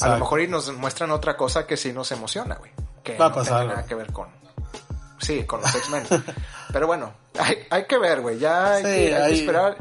[0.02, 2.70] A lo mejor y nos muestran otra cosa que sí nos emociona, güey.
[3.02, 3.60] Que Va a no pasar.
[3.60, 4.28] tiene nada que ver con,
[5.18, 6.04] sí, con los X-Men.
[6.74, 8.38] Pero bueno, hay, hay que ver, güey.
[8.38, 9.76] Ya hay, Sí, que, hay que hay- esperar.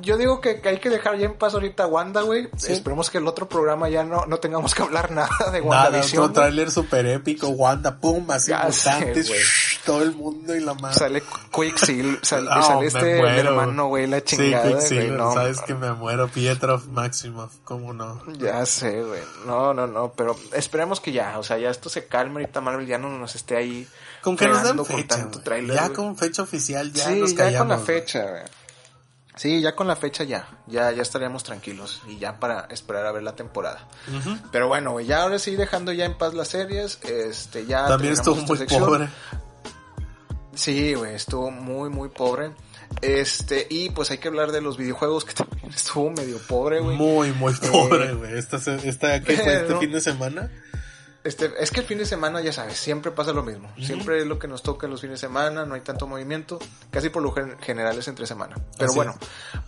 [0.00, 2.48] Yo digo que, que hay que dejar ya en paz ahorita Wanda, güey.
[2.56, 2.72] Sí.
[2.72, 6.22] Esperemos que el otro programa ya no, no tengamos que hablar nada de Nada, WandaVision.
[6.22, 9.32] otro tráiler super épico, Wanda, pum, así sé, mutantes,
[9.84, 10.94] todo el mundo y la madre.
[10.96, 11.22] Sale
[11.52, 15.10] Quicksilver, sale, Ah, sale me este el hermano, güey, la chingada, sí, güey.
[15.10, 18.22] No, sabes que me muero, Pietro Maximoff, cómo no.
[18.38, 19.20] Ya sé, güey.
[19.44, 22.86] No, no, no, pero esperemos que ya, o sea, ya esto se calme ahorita Marvel
[22.86, 23.88] ya no nos esté ahí
[24.36, 25.28] Con que nos den fecha,
[25.74, 27.58] ya con fecha oficial ya sí, nos ya callamos.
[27.58, 28.44] con la fecha.
[29.36, 33.12] Sí, ya con la fecha ya, ya, ya estaríamos tranquilos y ya para esperar a
[33.12, 33.86] ver la temporada.
[34.50, 38.34] Pero bueno, ya ahora sí dejando ya en paz las series, este, ya También estuvo
[38.34, 38.84] muy sección.
[38.84, 39.08] pobre.
[40.54, 42.50] Sí, güey, estuvo muy, muy pobre.
[43.00, 46.96] Este, y pues hay que hablar de los videojuegos que también estuvo medio pobre, güey.
[46.96, 48.36] Muy, muy Eh, pobre, güey.
[48.36, 50.50] Esta, esta, ¿qué fue este fin de semana?
[51.28, 53.70] Este, es que el fin de semana, ya sabes, siempre pasa lo mismo.
[53.84, 56.58] Siempre es lo que nos toca en los fines de semana, no hay tanto movimiento,
[56.90, 58.56] casi por lo gen- general es entre semana.
[58.78, 59.14] Pero Así bueno,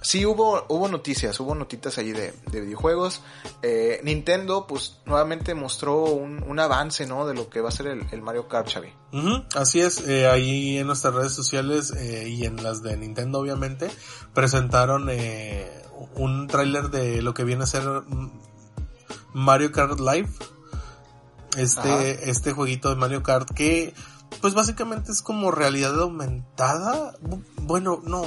[0.00, 3.20] sí hubo, hubo noticias, hubo notitas ahí de, de videojuegos.
[3.60, 7.26] Eh, Nintendo, pues, nuevamente mostró un, un avance, ¿no?
[7.26, 8.92] De lo que va a ser el, el Mario Kart, Xavi.
[9.54, 13.90] Así es, eh, ahí en nuestras redes sociales eh, y en las de Nintendo obviamente
[14.32, 15.68] presentaron eh,
[16.14, 18.30] un tráiler de lo que viene a ser mm,
[19.34, 20.28] Mario Kart Live.
[21.52, 21.60] Ajá.
[21.62, 23.92] Este, este jueguito de Mario Kart que
[24.40, 27.12] pues básicamente es como realidad aumentada.
[27.22, 28.22] Bu- Bueno, no.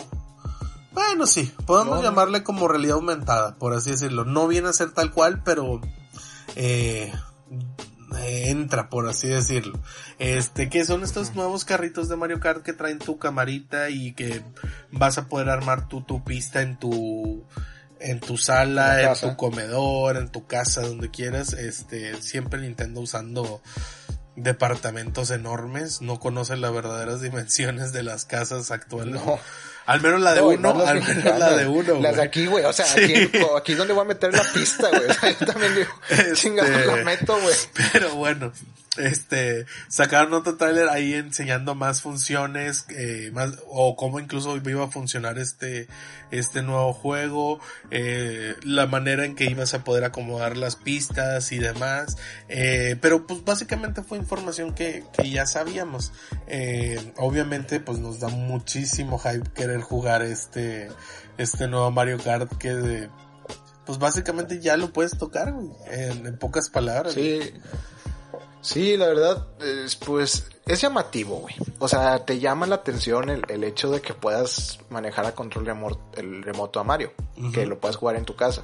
[0.91, 4.25] Bueno, sí, podemos No, llamarle como realidad aumentada, por así decirlo.
[4.25, 5.81] No viene a ser tal cual, pero
[6.55, 7.11] eh,
[8.45, 9.79] entra, por así decirlo.
[10.19, 14.43] Este, que son estos nuevos carritos de Mario Kart que traen tu camarita y que
[14.91, 17.43] vas a poder armar tu, tu pista en tu,
[18.03, 21.53] en tu sala, la en tu comedor, en tu casa, donde quieras.
[21.53, 23.61] Este, siempre Nintendo usando
[24.35, 29.13] departamentos enormes, no conoce las verdaderas dimensiones de las casas actuales.
[29.15, 29.39] No.
[29.85, 31.99] Al menos la de No, uno, no al menos la de uno.
[31.99, 32.63] Las de aquí, güey.
[32.65, 33.01] O sea, Sí.
[33.03, 35.09] aquí, aquí es donde voy a meter la pista, güey.
[35.09, 37.55] O sea, yo también digo, Este- chingada, la meto, güey.
[37.91, 38.51] Pero bueno,
[38.97, 44.91] este, sacaron otro tráiler ahí enseñando más funciones, eh, más, o cómo incluso iba a
[44.91, 45.87] funcionar este,
[46.29, 51.57] este nuevo juego, eh, la manera en que ibas a poder acomodar las pistas y
[51.57, 52.17] demás,
[52.49, 56.11] eh, pero pues básicamente fue información que, que ya sabíamos.
[56.47, 60.89] Eh, obviamente pues nos da muchísimo hype querer jugar este,
[61.37, 63.09] este nuevo Mario Kart que de,
[63.85, 65.53] pues básicamente ya lo puedes tocar,
[65.89, 67.13] en, en pocas palabras.
[67.13, 67.39] Sí.
[68.63, 71.53] Sí, la verdad, es, pues es llamativo, güey.
[71.79, 75.65] O sea, te llama la atención el, el hecho de que puedas manejar a control
[75.65, 77.11] remoto, el remoto a Mario,
[77.53, 78.63] que lo puedas jugar en tu casa.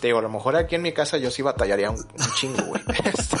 [0.00, 2.62] Te digo, a lo mejor aquí en mi casa yo sí batallaría un, un chingo,
[2.64, 2.80] güey.
[3.04, 3.36] Este,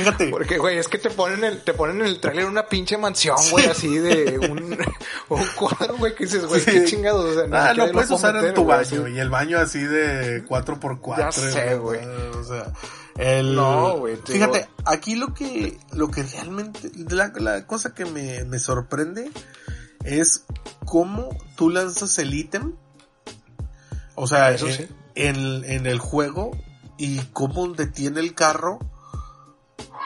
[0.00, 2.96] Fíjate, Porque, güey, es que te ponen el, te ponen en el tráiler una pinche
[2.96, 4.76] mansión, güey, así de un,
[5.28, 6.70] un cuadro, güey, que dices, güey, Sí.
[6.72, 9.12] qué chingados, o sea, ni ah, lo puedes usar en meter, tu güey, baño así.
[9.14, 11.18] y el baño así de 4x4.
[11.18, 12.00] Ya sé, güey.
[12.04, 12.72] O sea,
[13.18, 13.54] el...
[13.54, 18.04] No, güey, te Fíjate, digo- aquí lo que, lo que realmente, la, la cosa que
[18.04, 19.30] me, me sorprende
[20.04, 20.44] es
[20.84, 22.74] cómo tú lanzas el ítem.
[24.14, 24.88] O sea, Eso en, sí.
[25.14, 26.52] en, en el juego
[26.98, 28.78] y cómo detiene el carro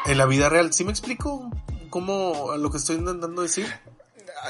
[0.07, 0.73] en la vida real.
[0.73, 1.51] ¿Sí me explico?
[1.91, 3.67] ¿Cómo lo que estoy intentando decir?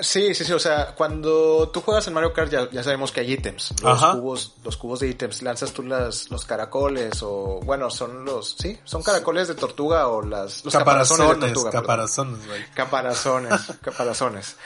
[0.03, 3.21] Sí, sí, sí, o sea, cuando tú juegas en Mario Kart ya, ya sabemos que
[3.21, 4.13] hay ítems, los Ajá.
[4.13, 8.79] cubos, los cubos de ítems, lanzas tú las, los caracoles o, bueno, son los, sí,
[8.85, 11.71] son caracoles de tortuga o las, los caparazones, de Caparazones, tortuga.
[11.71, 11.83] perdón.
[11.83, 12.65] caparazones, güey.
[12.75, 14.57] Caparazones, caparazones.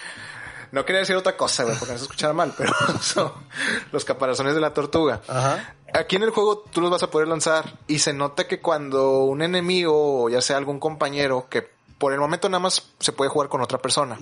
[0.73, 3.33] No quería decir otra cosa, güey, porque no se escuchara mal, pero son
[3.93, 5.21] los caparazones de la tortuga.
[5.29, 5.75] Ajá.
[5.95, 9.21] Aquí en el juego tú los vas a poder lanzar y se nota que cuando
[9.21, 13.31] un enemigo o ya sea algún compañero que por el momento nada más se puede
[13.31, 14.19] jugar con otra persona.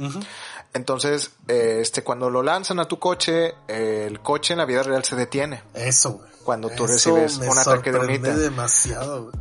[0.75, 4.83] Entonces, eh, este, cuando lo lanzan a tu coche, eh, el coche en la vida
[4.83, 5.63] real se detiene.
[5.75, 6.31] Eso, güey.
[6.45, 8.37] Cuando tú Eso recibes me un ataque de un ítem.
[8.37, 9.35] demasiado, güey.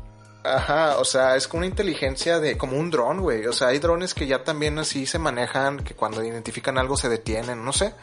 [0.44, 3.46] Ajá, o sea, es como una inteligencia de, como un dron, güey.
[3.46, 7.10] O sea, hay drones que ya también así se manejan, que cuando identifican algo se
[7.10, 7.94] detienen, no sé.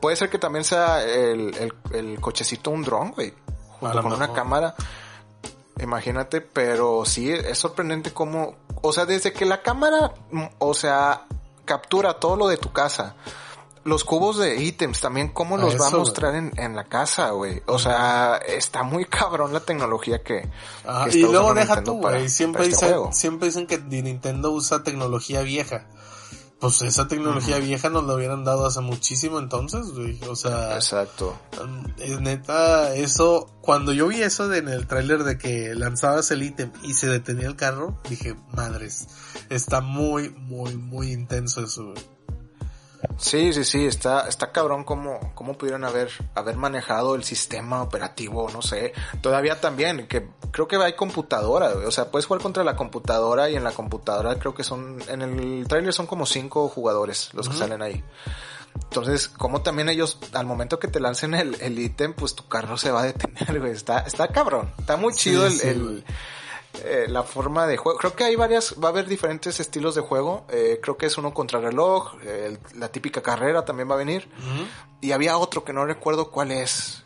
[0.00, 3.34] Puede ser que también sea el, el, el cochecito un dron, güey.
[3.80, 4.74] Junto con una cámara.
[5.80, 10.12] Imagínate, pero sí, es sorprendente cómo, o sea, desde que la cámara,
[10.58, 11.26] o sea,
[11.70, 13.14] captura todo lo de tu casa.
[13.84, 17.62] Los cubos de ítems también, cómo los va a mostrar en, en la casa, güey.
[17.66, 20.50] O sea, está muy cabrón la tecnología que,
[20.84, 22.28] Ajá, que y luego deja tú, güey.
[22.28, 25.86] Siempre este dicen, siempre dicen que Nintendo usa tecnología vieja.
[26.60, 30.20] Pues esa tecnología vieja nos la hubieran dado hace muchísimo entonces, güey.
[30.28, 31.38] O sea, Exacto.
[31.96, 36.42] es neta, eso, cuando yo vi eso de, en el tráiler de que lanzabas el
[36.42, 39.08] ítem y se detenía el carro, dije, madres,
[39.48, 42.09] está muy, muy, muy intenso eso, güey.
[43.18, 48.48] Sí, sí, sí, está, está cabrón cómo, cómo pudieron haber, haber manejado el sistema operativo,
[48.50, 48.92] no sé.
[49.20, 53.56] Todavía también, que creo que hay computadora, o sea, puedes jugar contra la computadora y
[53.56, 57.56] en la computadora creo que son, en el trailer son como cinco jugadores los que
[57.56, 58.02] salen ahí.
[58.74, 62.90] Entonces, como también ellos, al momento que te lancen el ítem, pues tu carro se
[62.90, 63.72] va a detener, güey.
[63.72, 64.72] Está, está cabrón.
[64.78, 66.04] Está muy chido el,
[66.84, 67.98] eh, la forma de juego.
[67.98, 70.44] Creo que hay varias, va a haber diferentes estilos de juego.
[70.50, 72.14] Eh, creo que es uno contra reloj,
[72.76, 74.28] la típica carrera también va a venir.
[75.00, 77.04] Y había otro que no recuerdo cuál es.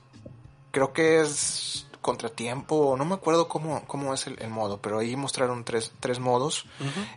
[0.70, 5.64] Creo que es contratiempo, no me acuerdo cómo, cómo es el, modo, pero ahí mostraron
[5.64, 6.66] tres, tres modos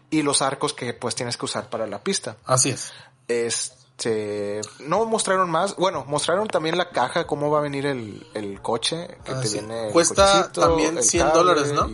[0.10, 2.38] y los arcos que pues tienes que usar para la pista.
[2.46, 2.94] Así es.
[3.28, 8.62] Este, no mostraron más, bueno, mostraron también la caja, cómo va a venir el, el
[8.62, 9.90] coche que ah, te viene.
[9.92, 11.90] Cuesta también 100 dólares, ¿no?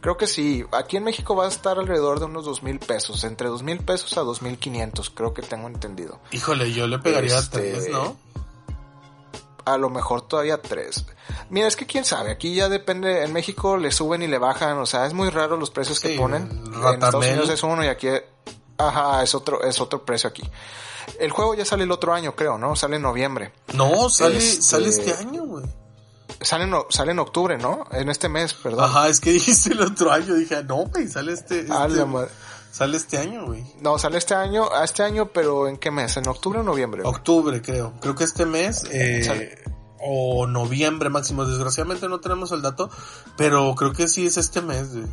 [0.00, 0.64] Creo que sí.
[0.72, 3.24] Aquí en México va a estar alrededor de unos dos mil pesos.
[3.24, 6.20] Entre dos mil pesos a dos mil quinientos, creo que tengo entendido.
[6.32, 8.16] Híjole, yo le pegaría este, tres, ¿no?
[9.64, 11.06] A lo mejor todavía tres.
[11.48, 14.76] Mira, es que quién sabe, aquí ya depende, en México le suben y le bajan,
[14.78, 16.50] o sea, es muy raro los precios que ponen.
[16.66, 18.08] En Estados Unidos es uno y aquí,
[18.76, 20.42] ajá, es otro, es otro precio aquí.
[21.18, 22.76] El juego ya sale el otro año, creo, ¿no?
[22.76, 23.52] Sale en noviembre.
[23.72, 25.64] No, sale, este, sale este año, güey.
[26.40, 27.86] Sale en, sale en octubre, ¿no?
[27.90, 28.84] En este mes, perdón.
[28.84, 30.34] Ajá, es que dijiste el otro año.
[30.34, 31.60] Dije, no, güey, sale este.
[31.60, 31.68] este
[32.70, 33.64] sale este año, güey.
[33.80, 36.16] No, sale este año, este año, pero ¿en qué mes?
[36.16, 37.02] ¿En octubre o noviembre?
[37.04, 37.94] Octubre, creo.
[38.00, 39.62] Creo que este mes, eh,
[40.00, 41.44] o noviembre máximo.
[41.44, 42.90] Desgraciadamente no tenemos el dato,
[43.36, 45.06] pero creo que sí es este mes, güey.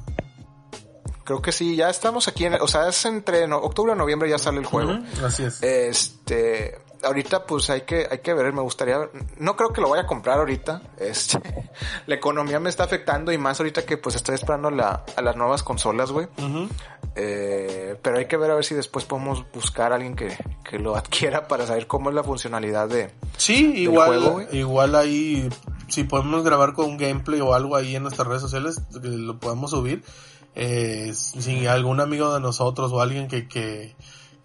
[1.24, 4.38] Creo que sí, ya estamos aquí en, o sea, es entre octubre o noviembre ya
[4.38, 4.99] sale el juego.
[5.24, 5.61] así es.
[5.61, 10.04] Este, ahorita pues hay que, hay que ver, me gustaría, no creo que lo vaya
[10.04, 11.39] a comprar ahorita, este,
[12.08, 15.36] la economía me está afectando y más ahorita que pues estoy esperando la, a las
[15.36, 16.28] nuevas consolas, güey.
[17.16, 20.80] eh, pero hay que ver a ver si después podemos buscar a alguien que, que
[20.80, 23.12] lo adquiera para saber cómo es la funcionalidad de...
[23.38, 25.49] Sí, igual, igual ahí,
[25.88, 29.72] si podemos grabar con un gameplay o algo ahí en nuestras redes sociales, lo podemos
[29.72, 30.04] subir.
[30.54, 33.95] Eh, si algún amigo de nosotros o alguien que, que,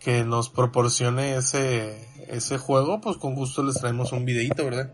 [0.07, 4.93] que nos proporcione ese, ese juego, pues con gusto les traemos un videito, ¿verdad?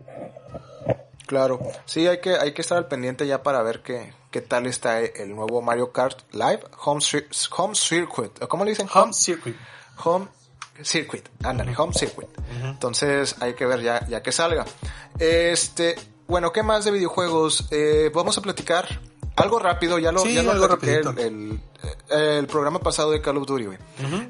[1.27, 4.65] Claro, sí, hay que, hay que estar al pendiente ya para ver qué, qué tal
[4.65, 6.99] está el nuevo Mario Kart Live Home,
[7.55, 8.39] Home Circuit.
[8.47, 8.87] ¿Cómo le dicen?
[8.91, 9.55] Home, Circuit.
[10.03, 10.29] Home
[10.81, 12.29] Circuit, ándale, Home Circuit.
[12.63, 14.65] Entonces hay que ver ya, ya que salga.
[15.19, 15.93] Este,
[16.25, 17.67] bueno, ¿qué más de videojuegos?
[17.69, 18.99] Eh, vamos a platicar
[19.35, 20.53] algo rápido, ya lo, ya lo
[21.17, 21.59] el,
[22.09, 23.67] el, programa pasado de Call of Duty,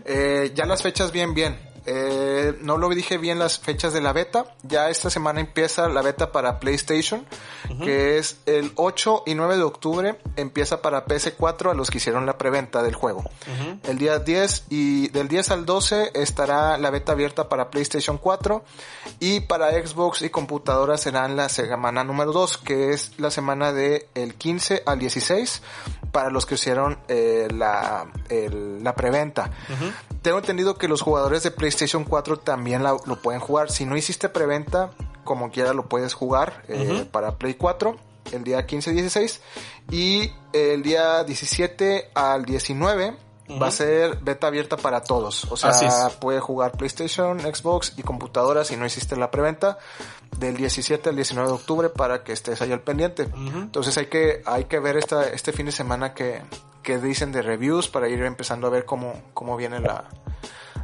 [0.06, 1.73] eh, ya las fechas bien, bien.
[1.86, 4.46] Eh, no lo dije bien las fechas de la beta.
[4.64, 7.26] Ya esta semana empieza la beta para PlayStation,
[7.84, 10.16] que es el 8 y 9 de octubre.
[10.36, 13.24] Empieza para PS4 a los que hicieron la preventa del juego.
[13.88, 18.64] El día 10 y del 10 al 12 estará la beta abierta para PlayStation 4
[19.20, 24.08] y para Xbox y computadoras serán la semana número 2, que es la semana de
[24.16, 25.62] el 15 al 16
[26.14, 29.50] para los que hicieron eh, la, la preventa.
[30.22, 33.72] Tengo entendido que los jugadores de PlayStation 4 también lo pueden jugar.
[33.72, 34.92] Si no hiciste preventa,
[35.24, 37.98] como quiera lo puedes jugar eh, para Play 4
[38.32, 39.40] el día 15-16
[39.92, 43.18] y el día 17 al 19
[43.50, 45.46] va a ser beta abierta para todos.
[45.52, 49.78] O sea, puede jugar PlayStation, Xbox y computadora si no hiciste la preventa
[50.38, 53.28] del 17 al 19 de octubre para que estés ahí al pendiente.
[53.56, 56.42] Entonces hay que, hay que ver esta, este fin de semana que,
[56.82, 60.06] que dicen de reviews para ir empezando a ver cómo, cómo viene la,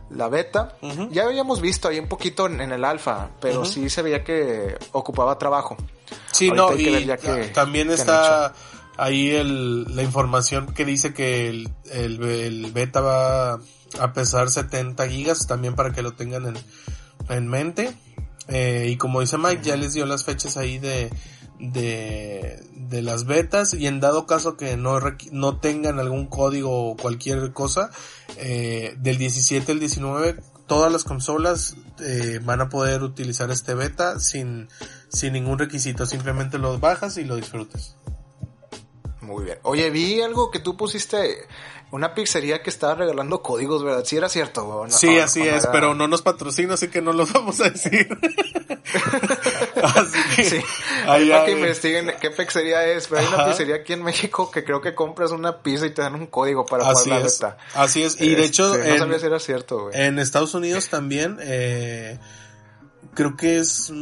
[0.10, 0.76] la beta.
[1.12, 5.38] Ya habíamos visto ahí un poquito en, el alfa, pero sí se veía que ocupaba
[5.38, 5.78] trabajo.
[6.32, 7.08] Sí, no, y
[7.54, 8.54] también está
[9.00, 13.60] ahí el, la información que dice que el, el, beta va
[14.00, 16.58] a pesar 70 gigas, también para que lo tengan en,
[17.30, 17.96] en mente.
[18.48, 21.12] Eh, y como dice Mike, ya les dio las fechas ahí de,
[21.60, 25.00] de, de las betas y en dado caso que no,
[25.32, 27.92] no tengan algún código o cualquier cosa,
[28.38, 30.38] eh, del 17 al 19
[30.70, 34.70] todas las consolas eh, van a poder utilizar este beta sin,
[35.10, 37.98] sin ningún requisito, simplemente lo bajas y lo disfrutas.
[39.30, 39.60] Muy bien.
[39.62, 41.46] Oye, vi algo que tú pusiste,
[41.92, 44.04] una pizzería que estaba regalando códigos, ¿verdad?
[44.04, 44.88] Sí era cierto.
[44.90, 48.10] sí, así es, pero no nos patrocina, así que no los vamos a decir.
[49.84, 50.62] así que, sí.
[51.06, 54.64] Ahí, para que investiguen qué pizzería es, pero hay una pizzería aquí en México que
[54.64, 57.40] creo que compras una pizza y te dan un código para así la es.
[57.76, 58.74] Así es, y de hecho...
[58.74, 60.02] Este, no sabía si era cierto, güey.
[60.02, 62.18] En Estados Unidos también, eh,
[63.14, 63.94] creo que es...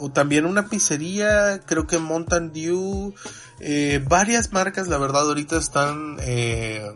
[0.00, 3.14] O también una pizzería, creo que Mountain Dew,
[3.60, 6.90] eh, varias marcas, la verdad, ahorita están eh,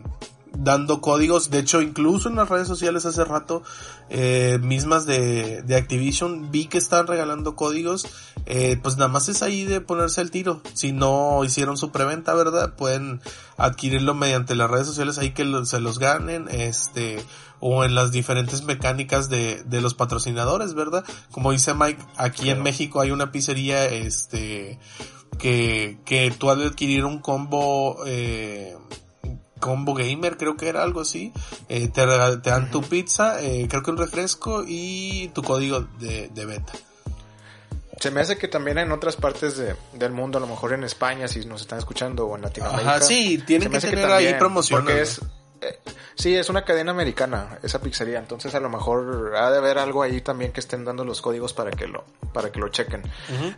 [0.57, 1.49] dando códigos.
[1.49, 3.63] De hecho, incluso en las redes sociales hace rato,
[4.09, 8.07] eh, mismas de, de Activision, vi que están regalando códigos.
[8.45, 10.61] Eh, pues nada más es ahí de ponerse el tiro.
[10.73, 12.75] Si no hicieron su preventa, ¿verdad?
[12.75, 13.21] Pueden
[13.57, 16.47] adquirirlo mediante las redes sociales ahí que se los ganen.
[16.49, 17.23] Este,
[17.59, 21.03] o en las diferentes mecánicas de, de los patrocinadores, ¿verdad?
[21.31, 24.77] Como dice Mike, aquí en México hay una pizzería, este,
[25.39, 28.77] que, que tú al adquirir un combo, eh,
[29.59, 31.31] combo gamer, creo que era algo así,
[31.69, 36.29] eh, te, te, dan tu pizza, eh, creo que un refresco y tu código de,
[36.29, 36.73] de, beta.
[37.99, 40.83] Se me hace que también en otras partes de, del mundo, a lo mejor en
[40.83, 42.95] España, si nos están escuchando, o en Latinoamérica.
[42.95, 45.21] Ajá, sí, tienen que tener ahí promociones.
[45.61, 45.79] Eh,
[46.15, 48.19] sí, es una cadena americana, esa pizzería.
[48.19, 51.53] Entonces a lo mejor ha de haber algo ahí también que estén dando los códigos
[51.53, 52.03] para que lo,
[52.33, 53.03] para que lo chequen.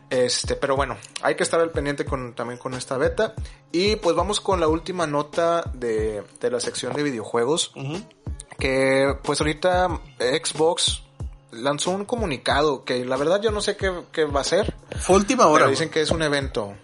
[0.09, 3.33] Este, pero bueno, hay que estar al pendiente con, también con esta beta.
[3.71, 7.73] Y pues vamos con la última nota de, de la sección de videojuegos.
[8.57, 11.03] Que pues ahorita Xbox
[11.51, 14.75] lanzó un comunicado que la verdad yo no sé qué, qué va a ser.
[14.99, 15.65] Fue última hora.
[15.65, 16.75] Pero dicen que es un evento.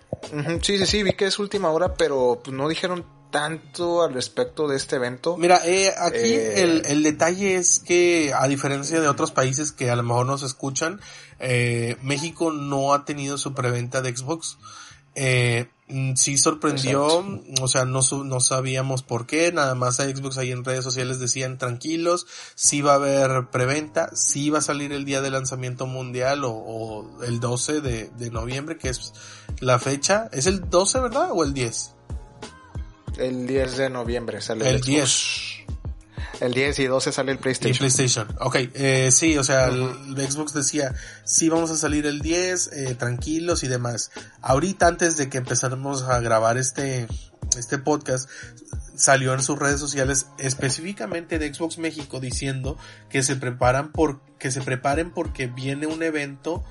[0.62, 4.68] Sí, sí, sí, vi que es última hora, pero pues no dijeron tanto al respecto
[4.68, 5.38] de este evento.
[5.38, 9.90] Mira, eh, aquí eh, el, el, detalle es que a diferencia de otros países que
[9.90, 11.02] a lo mejor nos escuchan,
[11.40, 14.60] eh, México no ha tenido su preventa de Xbox.
[15.16, 17.26] Eh, mm, sí sorprendió,
[17.60, 21.18] o sea, no, no sabíamos por qué, nada más a Xbox ahí en redes sociales
[21.18, 25.88] decían tranquilos, sí va a haber preventa, sí va a salir el día de lanzamiento
[25.88, 29.12] mundial o, o el 12 de, de noviembre, que es
[29.60, 31.93] la fecha, ¿es el 12 verdad o el 10?
[33.18, 35.54] El 10 de noviembre sale el, el 10.
[36.40, 37.72] El 10 y 12 sale el PlayStation.
[37.72, 38.56] El PlayStation, ok.
[38.74, 40.94] Eh, sí, o sea, el, Xbox decía,
[41.24, 44.12] sí vamos a salir el 10, eh, tranquilos y demás.
[44.42, 47.08] Ahorita antes de que empezáramos a grabar este,
[47.58, 48.30] este podcast,
[48.96, 52.78] salió en sus redes sociales específicamente de Xbox México diciendo
[53.10, 56.64] que se preparan por, que se preparen porque viene un evento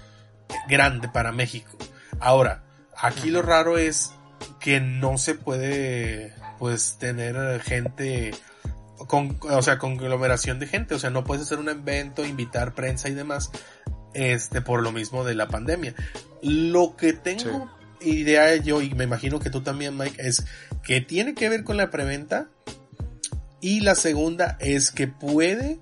[0.69, 1.79] grande para México.
[2.21, 2.65] Ahora,
[2.97, 4.13] aquí lo raro es
[4.61, 8.33] que no se puede pues tener gente
[9.07, 13.09] con, o sea, conglomeración de gente, o sea, no puedes hacer un evento, invitar prensa
[13.09, 13.51] y demás,
[14.15, 15.95] este, por lo mismo de la pandemia.
[16.41, 17.71] Lo que tengo
[18.01, 20.45] idea yo, y me imagino que tú también, Mike, es
[20.83, 22.49] que tiene que ver con la preventa,
[23.61, 25.79] y la segunda es que puede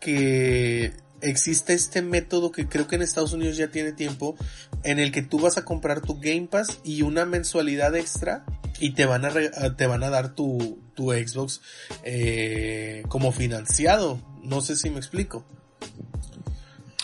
[0.00, 4.36] que existe este método que creo que en Estados Unidos ya tiene tiempo,
[4.82, 8.44] en el que tú vas a comprar tu Game Pass y una mensualidad extra
[8.78, 9.32] y te van a,
[9.76, 11.60] te van a dar tu, tu Xbox
[12.02, 14.20] eh, como financiado.
[14.42, 15.44] No sé si me explico.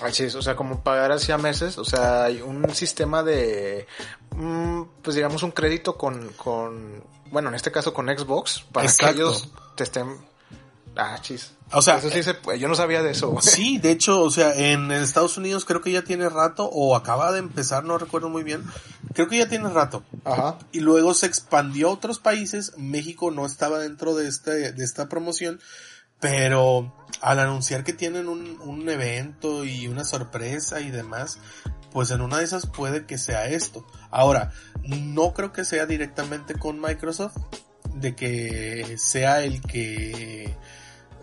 [0.02, 3.86] Así es, o sea, como pagar hacia meses, o sea, hay un sistema de,
[4.36, 9.10] mm, pues digamos un crédito con, con, bueno, en este caso con Xbox, para que
[9.10, 10.18] ellos te estén,
[10.96, 11.52] ah, chis.
[11.72, 13.36] O sea, eso sí se, yo no sabía de eso.
[13.40, 17.32] Sí, de hecho, o sea, en Estados Unidos creo que ya tiene rato o acaba
[17.32, 18.64] de empezar, no recuerdo muy bien.
[19.14, 20.04] Creo que ya tiene rato.
[20.24, 20.58] Ajá.
[20.72, 22.72] Y luego se expandió a otros países.
[22.76, 25.60] México no estaba dentro de este de esta promoción,
[26.20, 31.38] pero al anunciar que tienen un, un evento y una sorpresa y demás,
[31.90, 33.86] pues en una de esas puede que sea esto.
[34.10, 34.52] Ahora,
[34.84, 37.36] no creo que sea directamente con Microsoft,
[37.94, 40.54] de que sea el que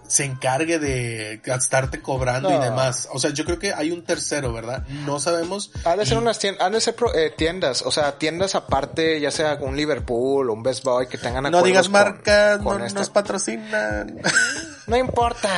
[0.08, 3.08] se encargue de estarte cobrando y demás.
[3.12, 4.88] O sea, yo creo que hay un tercero, ¿verdad?
[5.06, 5.72] No sabemos.
[5.86, 9.32] Han de ser unas tiendas, han de ser eh, tiendas, o sea, tiendas aparte, ya
[9.32, 14.22] sea un Liverpool o un Best Buy que tengan No digas marcas, no nos patrocinan.
[14.86, 15.50] No importa.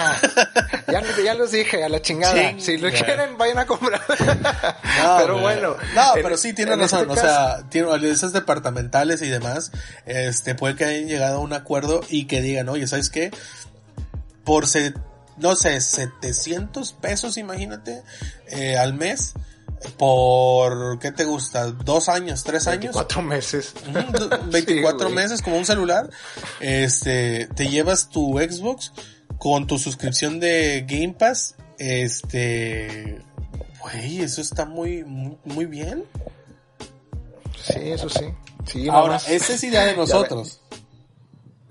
[0.87, 2.53] ya, ya los dije, a la chingada.
[2.59, 4.01] si lo quieren, vayan a comprar.
[5.03, 5.75] No, pero bueno.
[5.93, 7.01] No, pero sí, tienen razón.
[7.01, 9.71] Este o sea, tiene, esas departamentales y demás,
[10.05, 13.31] este, puede que hayan llegado a un acuerdo y que digan, oye, ¿sabes qué?
[14.45, 14.93] Por, se,
[15.37, 18.03] no sé, 700 pesos, imagínate,
[18.47, 19.33] eh, al mes,
[19.97, 21.67] por, ¿qué te gusta?
[21.67, 22.43] ¿Dos años?
[22.43, 22.95] ¿Tres años?
[22.95, 23.73] 24 meses.
[24.51, 26.09] 24 meses como un celular.
[26.59, 28.93] Este, te llevas tu Xbox
[29.37, 31.55] con tu suscripción de Game Pass.
[31.77, 33.21] Este,
[33.81, 36.03] güey, eso está muy, muy, bien.
[37.63, 38.25] Sí, eso sí.
[38.65, 40.61] sí Ahora, esa es idea de nosotros.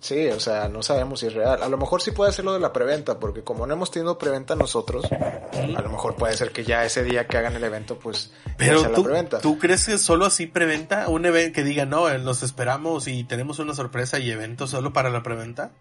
[0.05, 1.63] Sí, o sea, no sabemos si es real.
[1.63, 4.19] A lo mejor sí puede ser lo de la preventa, porque como no hemos tenido
[4.19, 7.99] preventa nosotros, a lo mejor puede ser que ya ese día que hagan el evento,
[7.99, 9.41] pues Pero sea tú, la preventa.
[9.41, 11.09] ¿tú crees que solo así preventa?
[11.09, 15.09] Un evento que diga, no, nos esperamos y tenemos una sorpresa y evento solo para
[15.09, 15.73] la preventa?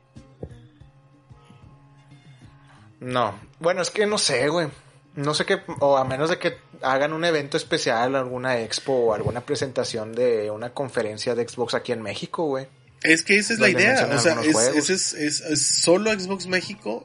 [3.01, 3.37] No.
[3.59, 4.69] Bueno, es que no sé, güey.
[5.15, 9.13] No sé qué, o a menos de que hagan un evento especial, alguna expo o
[9.13, 12.69] alguna presentación de una conferencia de Xbox aquí en México, güey.
[13.03, 17.03] Es que esa es la idea, o sea, es, es, es, es, solo Xbox México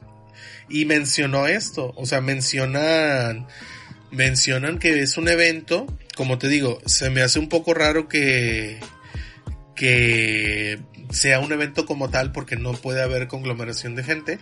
[0.69, 3.47] y mencionó esto, o sea, mencionan,
[4.11, 5.85] mencionan que es un evento,
[6.15, 8.79] como te digo, se me hace un poco raro que,
[9.75, 10.79] que
[11.11, 14.39] sea un evento como tal porque no puede haber conglomeración de gente,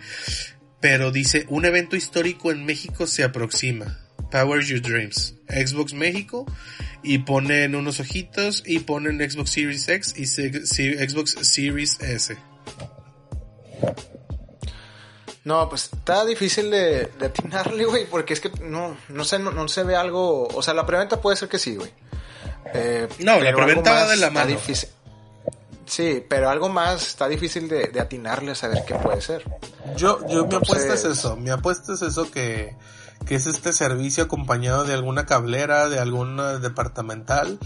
[0.80, 3.98] pero dice, un evento histórico en México se aproxima.
[4.30, 5.34] Power Your Dreams.
[5.48, 6.46] Xbox México
[7.02, 12.36] y ponen unos ojitos y ponen Xbox Series X y Xbox Series S.
[15.44, 19.82] No, pues está difícil de, atinarle, güey, porque es que no, no sé, no, se
[19.82, 21.90] ve algo, o sea, la preventa puede ser que sí, güey.
[22.74, 24.46] Eh, no, la preventa va de la mano.
[24.46, 24.90] Difícil.
[25.86, 29.42] Sí, pero algo más está difícil de, atinarle a saber qué puede ser.
[29.96, 32.76] Yo, yo mi apuesta es eso, mi apuesta es eso que,
[33.26, 37.58] que es este servicio acompañado de alguna cablera, de alguna departamental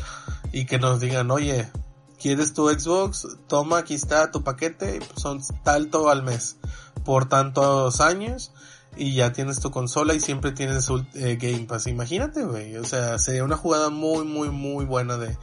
[0.53, 1.71] y que nos digan, oye,
[2.21, 3.27] ¿quieres tu Xbox?
[3.49, 6.57] Toma, aquí está tu paquete, son tanto al mes
[7.05, 8.53] por tantos años
[8.97, 11.87] y ya tienes tu consola y siempre tienes eh, Game Pass.
[11.87, 12.77] Imagínate, güey.
[12.77, 15.37] O sea, sería una jugada muy, muy, muy buena de,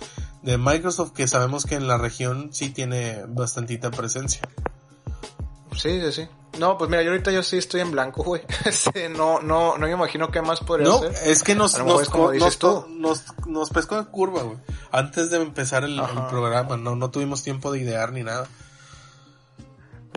[0.43, 4.41] de Microsoft que sabemos que en la región sí tiene bastantita presencia.
[5.75, 6.27] Sí, sí, sí.
[6.57, 8.41] No, pues mira, yo ahorita yo sí estoy en blanco, güey.
[9.11, 12.09] no, no, no me imagino qué más podría no, es que nos, nos,
[12.89, 14.57] nos, nos, pescó en curva, güey.
[14.91, 18.47] Antes de empezar el, el, programa, no, no tuvimos tiempo de idear ni nada.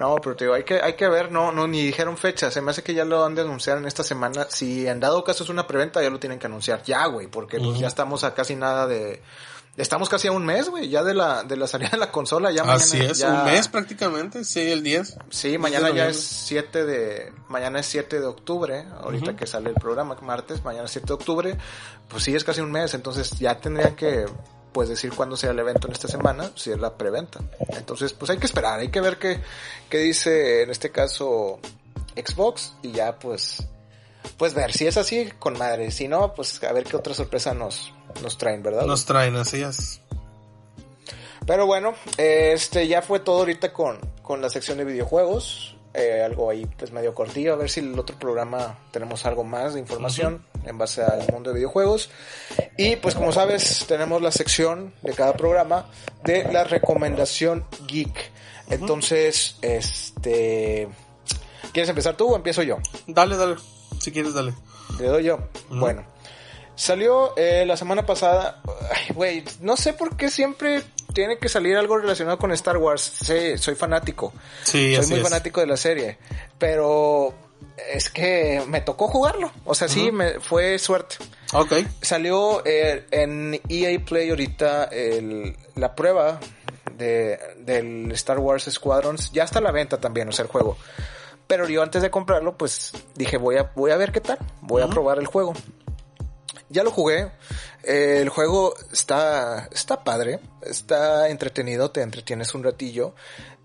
[0.00, 2.50] No, pero te digo, hay que, hay que ver, no, no, ni dijeron fecha.
[2.50, 4.46] Se me hace que ya lo han de anunciar en esta semana.
[4.48, 7.58] Si en dado caso es una preventa, ya lo tienen que anunciar ya, güey, porque
[7.60, 9.22] pues ya estamos a casi nada de,
[9.76, 12.50] estamos casi a un mes, güey, ya de la, de la salida de la consola,
[12.50, 12.82] ya mañana.
[12.82, 15.18] Así es, un mes prácticamente, sí, el 10.
[15.30, 19.76] Sí, mañana ya es 7 de, mañana es 7 de octubre, ahorita que sale el
[19.76, 21.58] programa, martes, mañana es 7 de octubre,
[22.08, 24.26] pues sí es casi un mes, entonces ya tendrían que
[24.72, 27.40] pues decir cuándo sea el evento en esta semana, si es la preventa.
[27.76, 29.40] Entonces, pues hay que esperar, hay que ver qué,
[29.90, 31.60] qué dice en este caso
[32.16, 33.62] Xbox y ya pues
[34.36, 37.54] pues ver si es así con madre, si no, pues a ver qué otra sorpresa
[37.54, 37.92] nos
[38.22, 38.84] nos traen, ¿verdad?
[38.86, 40.00] Nos traen, así es.
[41.46, 45.76] Pero bueno, este ya fue todo ahorita con, con la sección de videojuegos.
[45.94, 49.74] Eh, algo ahí pues medio cortillo, a ver si el otro programa tenemos algo más
[49.74, 52.08] de información en base al mundo de videojuegos.
[52.78, 55.90] Y pues como sabes, tenemos la sección de cada programa
[56.24, 58.32] de la recomendación geek.
[58.70, 60.88] Entonces, este...
[61.72, 62.78] ¿Quieres empezar tú o empiezo yo?
[63.06, 63.56] Dale, dale.
[64.02, 64.52] Si quieres, dale.
[64.98, 65.38] Le doy yo.
[65.70, 66.04] Bueno.
[66.74, 68.60] Salió eh, la semana pasada.
[69.14, 70.82] Güey, no sé por qué siempre
[71.14, 73.00] tiene que salir algo relacionado con Star Wars.
[73.00, 74.32] Sí, soy fanático.
[74.64, 76.18] Sí, soy muy fanático de la serie.
[76.58, 77.32] Pero
[77.92, 79.52] es que me tocó jugarlo.
[79.64, 81.16] O sea, sí, me fue suerte.
[81.52, 81.74] Ok.
[82.00, 86.40] Salió eh, en EA Play ahorita el, la prueba
[86.96, 89.30] de, del Star Wars Squadrons.
[89.30, 90.76] Ya está a la venta también, o sea, el juego.
[91.52, 94.38] Pero yo antes de comprarlo, pues dije, voy a, voy a ver qué tal.
[94.62, 95.52] Voy a probar el juego.
[96.70, 97.30] Ya lo jugué.
[97.82, 100.40] Eh, el juego está, está padre.
[100.62, 101.90] Está entretenido.
[101.90, 103.14] Te entretienes un ratillo.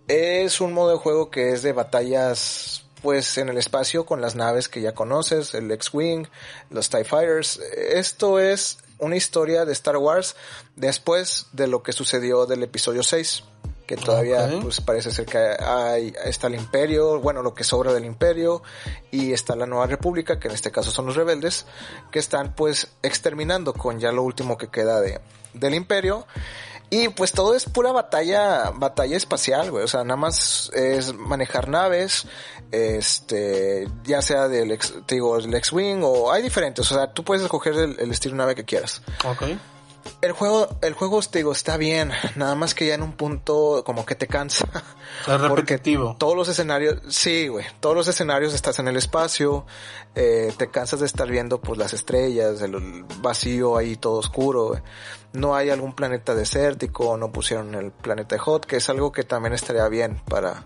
[0.09, 4.35] Es un modo de juego que es de batallas pues en el espacio con las
[4.35, 6.27] naves que ya conoces, el X-Wing,
[6.69, 7.57] los TIE Fighters.
[7.73, 10.35] Esto es una historia de Star Wars
[10.75, 13.45] después de lo que sucedió del episodio 6
[13.87, 18.03] que todavía pues parece ser que hay, está el imperio, bueno, lo que sobra del
[18.03, 18.61] imperio,
[19.11, 21.65] y está la nueva república, que en este caso son los rebeldes,
[22.11, 25.21] que están pues exterminando con ya lo último que queda de,
[25.53, 26.27] del imperio.
[26.89, 29.83] Y pues todo es pura batalla, batalla espacial, güey.
[29.83, 32.25] O sea, nada más es manejar naves,
[32.71, 36.89] este, ya sea del, ex, te digo, el X-Wing o hay diferentes.
[36.89, 39.01] O sea, tú puedes escoger el, el estilo nave que quieras.
[39.25, 39.59] Okay.
[40.21, 43.83] El juego, el juego, te digo, está bien, nada más que ya en un punto
[43.85, 44.67] como que te cansa.
[45.27, 46.15] Es repetitivo.
[46.19, 49.65] Todos los escenarios, sí, güey, todos los escenarios estás en el espacio,
[50.15, 54.81] eh, te cansas de estar viendo pues las estrellas, el vacío ahí todo oscuro,
[55.33, 59.53] no hay algún planeta desértico, no pusieron el planeta Hot, que es algo que también
[59.53, 60.65] estaría bien para,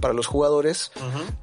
[0.00, 0.92] para los jugadores.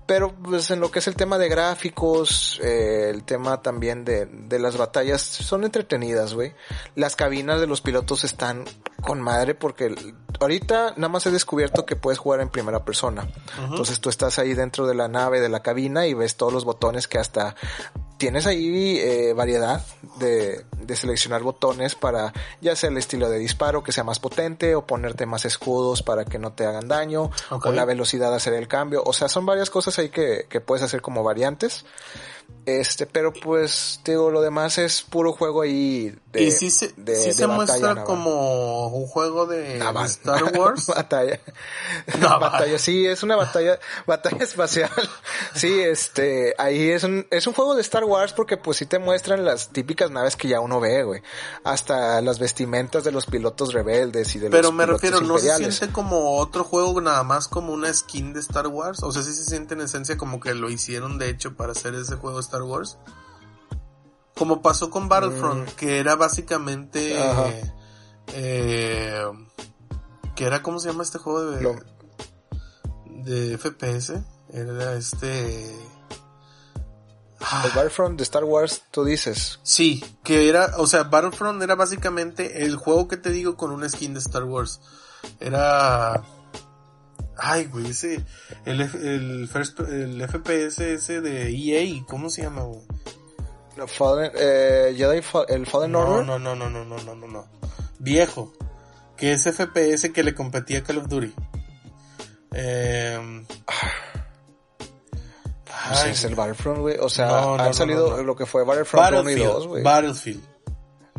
[0.06, 4.26] Pero pues en lo que es el tema de gráficos, eh, el tema también de,
[4.26, 6.54] de las batallas, son entretenidas, güey.
[6.96, 8.66] Las cabinas de los pilotos están
[9.02, 9.96] con madre porque
[10.40, 13.28] ahorita nada más he descubierto que puedes jugar en primera persona.
[13.58, 16.66] Entonces tú estás ahí dentro de la nave, de la cabina y ves todos los
[16.66, 17.56] botones que hasta
[18.18, 19.86] tienes ahí eh, variedad
[20.20, 24.76] de, de, seleccionar botones para ya sea el estilo de disparo que sea más potente
[24.76, 28.54] o ponerte más escudos para que no te hagan daño o la velocidad de hacer
[28.54, 29.04] el cambio.
[29.06, 31.86] O sea, son varias cosas ahí que, que puedes hacer como variantes.
[32.66, 37.32] Este, pero pues, digo, lo demás es puro juego ahí de, y sí se, sí
[37.32, 40.88] se muestra como un juego de, Star Wars.
[40.88, 41.40] batalla.
[42.20, 44.92] batalla, sí, es una batalla, batalla espacial.
[45.56, 49.00] sí, este, ahí es un, es un juego de Star Wars porque pues sí te
[49.00, 51.22] muestran las típicas naves que ya uno ve, güey.
[51.64, 55.56] Hasta las vestimentas de los pilotos rebeldes y de pero los me refiero, no se
[55.56, 59.04] siente como otro juego nada más como una skin de Star Wars.
[59.04, 61.96] O sea, sí se siente en esencia como que lo hicieron de hecho para hacer
[61.96, 62.98] ese juego Star Wars.
[64.36, 65.76] Como pasó con Battlefront, mm.
[65.76, 67.18] que era básicamente...
[68.34, 69.24] Eh,
[70.36, 71.76] que era, ¿cómo se llama este juego de...
[73.24, 74.14] De FPS?
[74.54, 75.97] Era este...
[77.40, 79.60] El Battlefront de Star Wars, tú dices.
[79.64, 83.88] Sí, que era, o sea, Battlefront era básicamente el juego que te digo con una
[83.88, 84.82] skin de Star Wars.
[85.40, 86.24] Era...
[87.40, 88.26] Ay, güey, ese.
[88.66, 92.82] El, el, first, el FPS ese de EA, ¿cómo se llama, güey?
[93.78, 96.26] No, Fallen, eh, Jedi, el Fallen no, Order.
[96.26, 97.48] No, no, no, no, no, no, no, no.
[98.00, 98.54] Viejo.
[99.16, 101.34] Que es FPS que le competía a Call of Duty.
[102.54, 103.46] Eh,
[105.90, 106.98] pues es el Battlefront, güey.
[107.00, 109.84] O sea, no, han salido lo que fue Battlefront 1 y 2, güey.
[109.84, 110.42] Battlefield.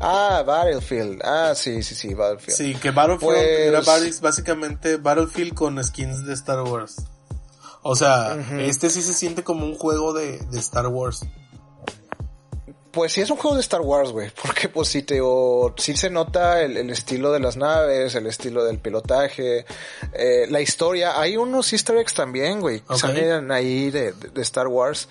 [0.01, 1.21] Ah, Battlefield.
[1.25, 2.57] Ah, sí, sí, sí, Battlefield.
[2.57, 6.97] Sí, que Battlefield era pues- básicamente Battlefield con skins de Star Wars.
[7.83, 11.25] O sea, este sí se siente como un juego de, de Star Wars.
[12.91, 15.97] Pues sí es un juego de Star Wars, güey, porque pues sí te o, sí
[15.97, 19.67] se nota el, el, estilo de las naves, el estilo del pilotaje,
[20.13, 21.21] eh, la historia.
[21.21, 25.09] Hay unos Easter eggs también, güey, que salen ahí de, de, de, Star Wars.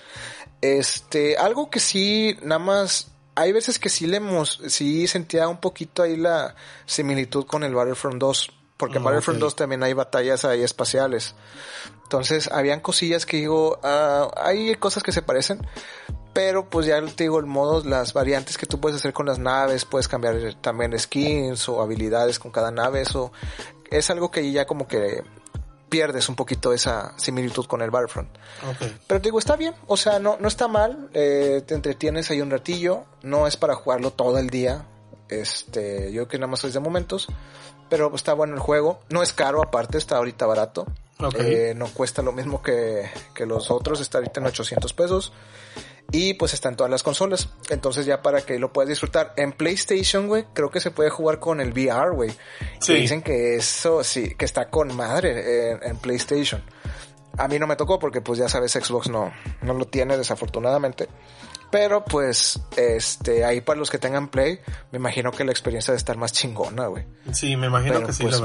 [0.61, 5.57] Este, algo que sí, nada más hay veces que sí le hemos, sí sentía un
[5.57, 6.55] poquito ahí la
[6.87, 11.35] similitud con el Battlefront 2, porque en ah, Battlefront 2 también hay batallas ahí espaciales.
[12.03, 15.59] Entonces, habían cosillas que digo, uh, hay cosas que se parecen,
[16.33, 19.39] pero pues ya te digo el modo, las variantes que tú puedes hacer con las
[19.39, 23.31] naves, puedes cambiar también skins o habilidades con cada nave, eso
[23.89, 25.23] es algo que ya como que
[25.89, 28.29] pierdes un poquito esa similitud con el Battlefront.
[29.07, 32.41] Pero te digo, está bien, o sea, no, no está mal, eh, te entretienes ahí
[32.41, 34.85] un ratillo, no es para jugarlo todo el día,
[35.29, 37.27] este, yo creo que nada más es de momentos,
[37.89, 40.85] pero está bueno el juego, no es caro aparte, está ahorita barato,
[41.39, 45.33] eh, no cuesta lo mismo que, que los otros, está ahorita en 800 pesos.
[46.11, 47.49] Y pues está en todas las consolas.
[47.69, 49.33] Entonces ya para que lo puedas disfrutar.
[49.35, 52.31] En PlayStation, güey, creo que se puede jugar con el VR, güey.
[52.79, 52.93] Sí.
[52.93, 56.63] dicen que eso sí, que está con madre en, PlayStation.
[57.37, 59.31] A mí no me tocó porque pues ya sabes, Xbox no,
[59.61, 61.09] no lo tiene desafortunadamente.
[61.71, 64.59] Pero pues, este, ahí para los que tengan Play,
[64.91, 67.05] me imagino que la experiencia debe estar más chingona, güey.
[67.33, 68.41] Sí, me imagino que sí, pues,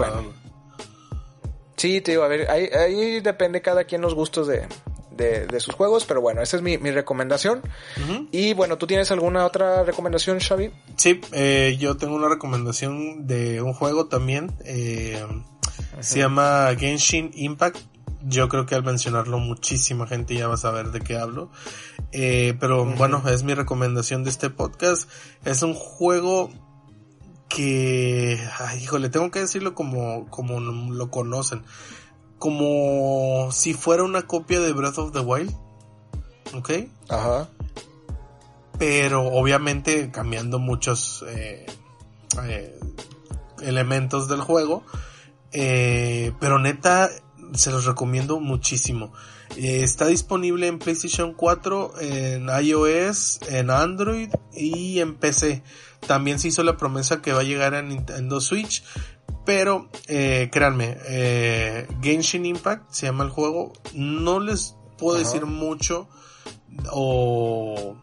[1.76, 4.68] Sí, te digo, a ver, ahí, ahí depende cada quien los gustos de,
[5.16, 7.62] de, sus juegos, pero bueno, esa es mi, recomendación.
[8.30, 10.70] Y bueno, ¿tú tienes alguna otra recomendación, Xavi?
[10.96, 14.52] Sí, eh, yo tengo una recomendación de un juego también.
[14.64, 15.24] Eh,
[16.00, 17.78] se llama Genshin Impact.
[18.24, 21.50] Yo creo que al mencionarlo muchísima gente ya va a saber de qué hablo.
[22.12, 25.08] Eh, pero bueno, es mi recomendación de este podcast.
[25.44, 26.50] Es un juego
[27.48, 31.64] que, ay, híjole, tengo que decirlo como, como lo conocen
[32.42, 35.54] como si fuera una copia de Breath of the Wild.
[36.52, 36.70] ¿Ok?
[37.08, 37.48] Ajá.
[38.80, 41.64] Pero obviamente cambiando muchos eh,
[42.42, 42.80] eh,
[43.62, 44.82] elementos del juego.
[45.52, 47.10] Eh, pero neta,
[47.54, 49.12] se los recomiendo muchísimo.
[49.56, 55.62] Está disponible en PlayStation 4, en iOS, en Android y en PC.
[56.06, 58.82] También se hizo la promesa que va a llegar a Nintendo Switch.
[59.44, 63.72] Pero, eh, créanme, eh, Genshin Impact se llama el juego.
[63.94, 66.08] No les puedo decir mucho
[66.90, 67.96] o,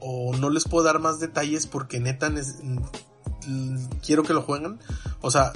[0.00, 2.30] o no les puedo dar más detalles porque neta
[4.04, 4.78] quiero que lo jueguen.
[5.20, 5.52] O sea,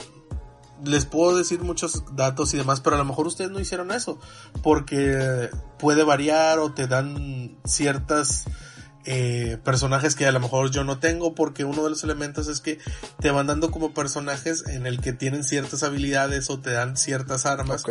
[0.85, 4.19] les puedo decir muchos datos y demás, pero a lo mejor ustedes no hicieron eso
[4.63, 8.47] porque puede variar o te dan ciertas
[9.05, 12.61] eh, personajes que a lo mejor yo no tengo porque uno de los elementos es
[12.61, 12.79] que
[13.19, 17.45] te van dando como personajes en el que tienen ciertas habilidades o te dan ciertas
[17.47, 17.83] armas.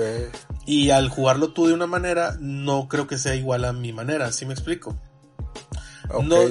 [0.65, 4.31] Y al jugarlo tú de una manera no creo que sea igual a mi manera,
[4.31, 4.97] ¿sí me explico?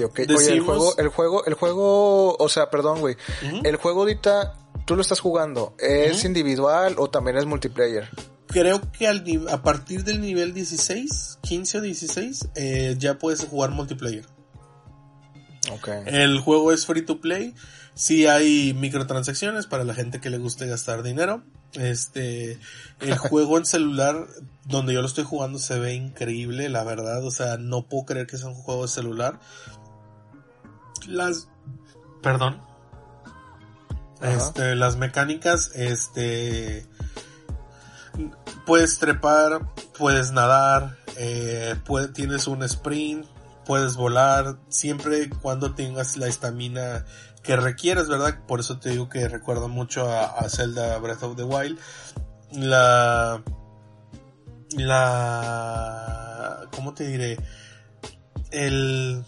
[0.04, 3.16] Ok, no el juego, el juego, el juego, o sea, perdón, güey,
[3.62, 4.54] el juego ahorita
[4.90, 8.08] tú lo estás jugando, ¿es individual o también es multiplayer?
[8.48, 13.70] creo que al, a partir del nivel 16, 15 o 16, eh, ya puedes jugar
[13.70, 14.26] multiplayer.
[16.06, 17.54] El juego es free to play.
[17.94, 21.44] Sí hay microtransacciones para la gente que le guste gastar dinero.
[21.74, 22.58] Este,
[22.98, 24.26] el juego en celular,
[24.64, 27.24] donde yo lo estoy jugando, se ve increíble, la verdad.
[27.24, 29.38] O sea, no puedo creer que sea un juego de celular.
[31.06, 31.46] Las,
[32.24, 32.69] perdón.
[34.22, 36.86] Este, las mecánicas, este,
[38.66, 39.62] puedes trepar,
[39.96, 41.74] puedes nadar, eh,
[42.14, 43.26] tienes un sprint,
[43.64, 47.04] puedes volar, siempre cuando tengas la estamina
[47.42, 48.38] que requieres, ¿verdad?
[48.46, 51.78] Por eso te digo que recuerda mucho a, Zelda Breath of the Wild.
[52.52, 53.42] La...
[54.72, 56.68] La...
[56.74, 57.38] ¿Cómo te diré?
[58.50, 59.24] El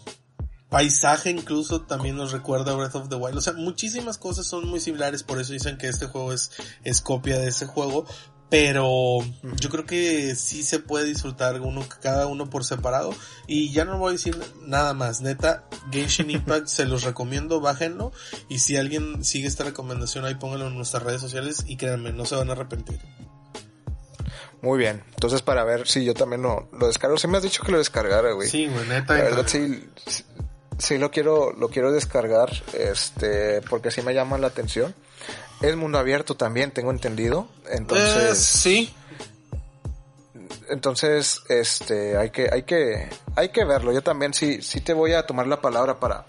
[0.73, 3.37] paisaje incluso también nos recuerda a Breath of the Wild.
[3.37, 6.49] O sea, muchísimas cosas son muy similares, por eso dicen que este juego es,
[6.83, 8.07] es copia de ese juego.
[8.49, 9.19] Pero
[9.59, 13.13] yo creo que sí se puede disfrutar uno, cada uno por separado.
[13.45, 15.21] Y ya no voy a decir nada más.
[15.21, 18.11] Neta, Genshin Impact se los recomiendo, bájenlo.
[18.49, 22.25] Y si alguien sigue esta recomendación ahí pónganlo en nuestras redes sociales y créanme, no
[22.25, 22.99] se van a arrepentir.
[24.63, 25.03] Muy bien.
[25.13, 27.17] Entonces para ver si yo también lo, lo descargo.
[27.17, 28.47] Si me has dicho que lo descargara, güey.
[28.47, 29.15] Sí, güey, neta.
[29.15, 29.87] La verdad sí,
[30.77, 34.93] sí lo quiero, lo quiero descargar, este, porque sí me llama la atención.
[35.61, 37.47] Es mundo abierto también, tengo entendido.
[37.69, 38.31] Entonces.
[38.31, 38.95] Eh, sí.
[40.69, 43.91] Entonces, este, hay que, hay que, hay que verlo.
[43.91, 46.25] Yo también sí, sí te voy a tomar la palabra para,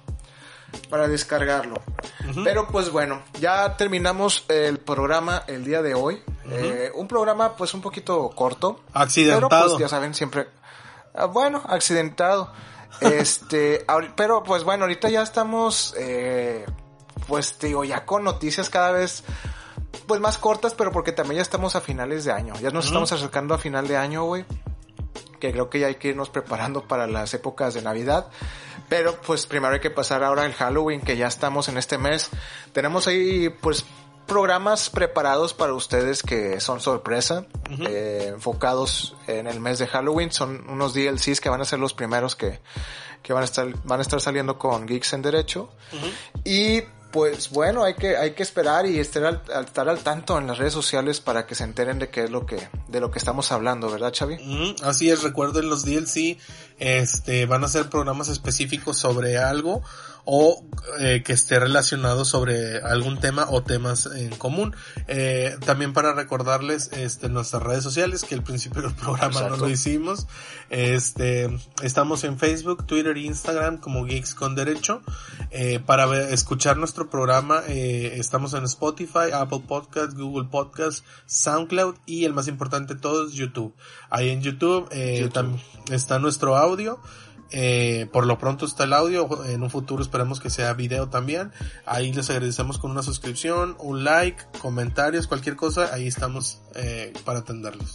[0.89, 1.83] para descargarlo.
[2.43, 6.23] Pero pues bueno, ya terminamos el programa el día de hoy.
[6.51, 8.81] Eh, un programa pues un poquito corto.
[8.93, 9.49] Accidentado.
[9.49, 10.49] Pero pues ya saben, siempre,
[11.15, 12.53] ah, bueno, accidentado.
[13.01, 13.85] Este,
[14.17, 16.65] pero pues bueno, ahorita ya estamos, eh,
[17.27, 19.25] pues digo, ya con noticias cada vez
[20.07, 22.55] pues más cortas, pero porque también ya estamos a finales de año.
[22.61, 24.45] Ya nos estamos acercando a final de año, güey.
[25.41, 28.29] Que creo que ya hay que irnos preparando para las épocas de Navidad.
[28.89, 32.31] Pero pues primero hay que pasar ahora el Halloween, que ya estamos en este mes.
[32.73, 33.85] Tenemos ahí pues
[34.27, 37.47] programas preparados para ustedes que son sorpresa,
[37.89, 40.33] eh, enfocados en el mes de Halloween.
[40.33, 42.61] Son unos DLCs que van a ser los primeros que,
[43.23, 45.71] que van a estar, van a estar saliendo con Geeks en Derecho.
[46.45, 46.83] Y
[47.15, 50.59] pues bueno, hay que, hay que esperar y estar al, estar al tanto en las
[50.59, 53.53] redes sociales para que se enteren de qué es lo que, de lo que estamos
[53.53, 54.75] hablando, ¿verdad, Xavi?
[54.83, 56.39] así es, recuerden los DLC,
[56.81, 59.81] este, van a ser programas específicos sobre algo
[60.25, 60.65] o
[61.01, 64.75] eh, que esté relacionado sobre algún tema o temas en común.
[65.09, 69.69] Eh, también para recordarles este, nuestras redes sociales, que al principio del programa no lo
[69.69, 70.27] hicimos.
[70.71, 71.49] Este,
[71.83, 75.03] estamos en Facebook, Twitter e Instagram como Geeks con Derecho.
[75.51, 82.25] Eh, para escuchar nuestro programa eh, estamos en Spotify, Apple Podcast, Google Podcast, SoundCloud y
[82.25, 83.75] el más importante de todos, YouTube.
[84.11, 85.61] Ahí en YouTube, eh, YouTube.
[85.91, 87.01] está nuestro audio.
[87.57, 91.53] Eh, por lo pronto está el audio, en un futuro esperamos que sea video también.
[91.87, 97.39] Ahí les agradecemos con una suscripción, un like, comentarios, cualquier cosa, ahí estamos eh, para
[97.39, 97.95] atenderlos.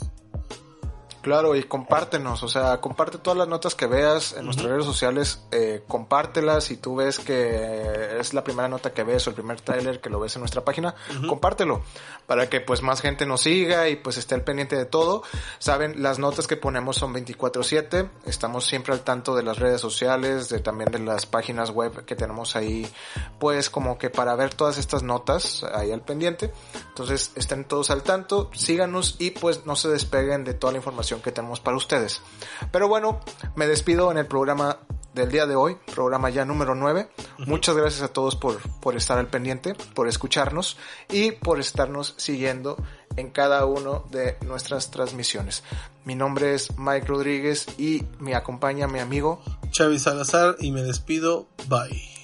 [1.22, 5.44] Claro, y compártenos, o sea, comparte todas las notas que veas en nuestras redes sociales,
[5.52, 9.60] eh, compártelas si tú ves que es la primera nota que ves o el primer
[9.60, 10.96] trailer que lo ves en nuestra página,
[11.28, 11.82] compártelo
[12.26, 15.24] para que pues más gente nos siga y pues esté al pendiente de todo.
[15.58, 20.48] Saben, las notas que ponemos son 24/7, estamos siempre al tanto de las redes sociales,
[20.48, 22.88] de también de las páginas web que tenemos ahí,
[23.40, 26.54] pues como que para ver todas estas notas ahí al pendiente.
[26.90, 31.09] Entonces, estén todos al tanto, síganos y pues no se despeguen de toda la información
[31.18, 32.22] que tenemos para ustedes.
[32.72, 33.19] Pero bueno,
[33.56, 34.80] me despido en el programa
[35.14, 37.10] del día de hoy, programa ya número 9.
[37.40, 40.77] Muchas gracias a todos por, por estar al pendiente, por escucharnos
[41.10, 42.77] y por estarnos siguiendo
[43.15, 45.64] en cada uno de nuestras transmisiones.
[46.06, 49.41] Mi nombre es Mike Rodríguez y me acompaña mi amigo
[49.76, 51.48] Xavi Salazar y me despido.
[51.68, 52.19] Bye.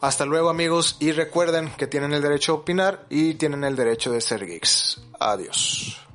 [0.00, 4.10] Hasta luego amigos y recuerden que tienen el derecho a opinar y tienen el derecho
[4.10, 5.02] de ser geeks.
[5.18, 6.09] Adiós.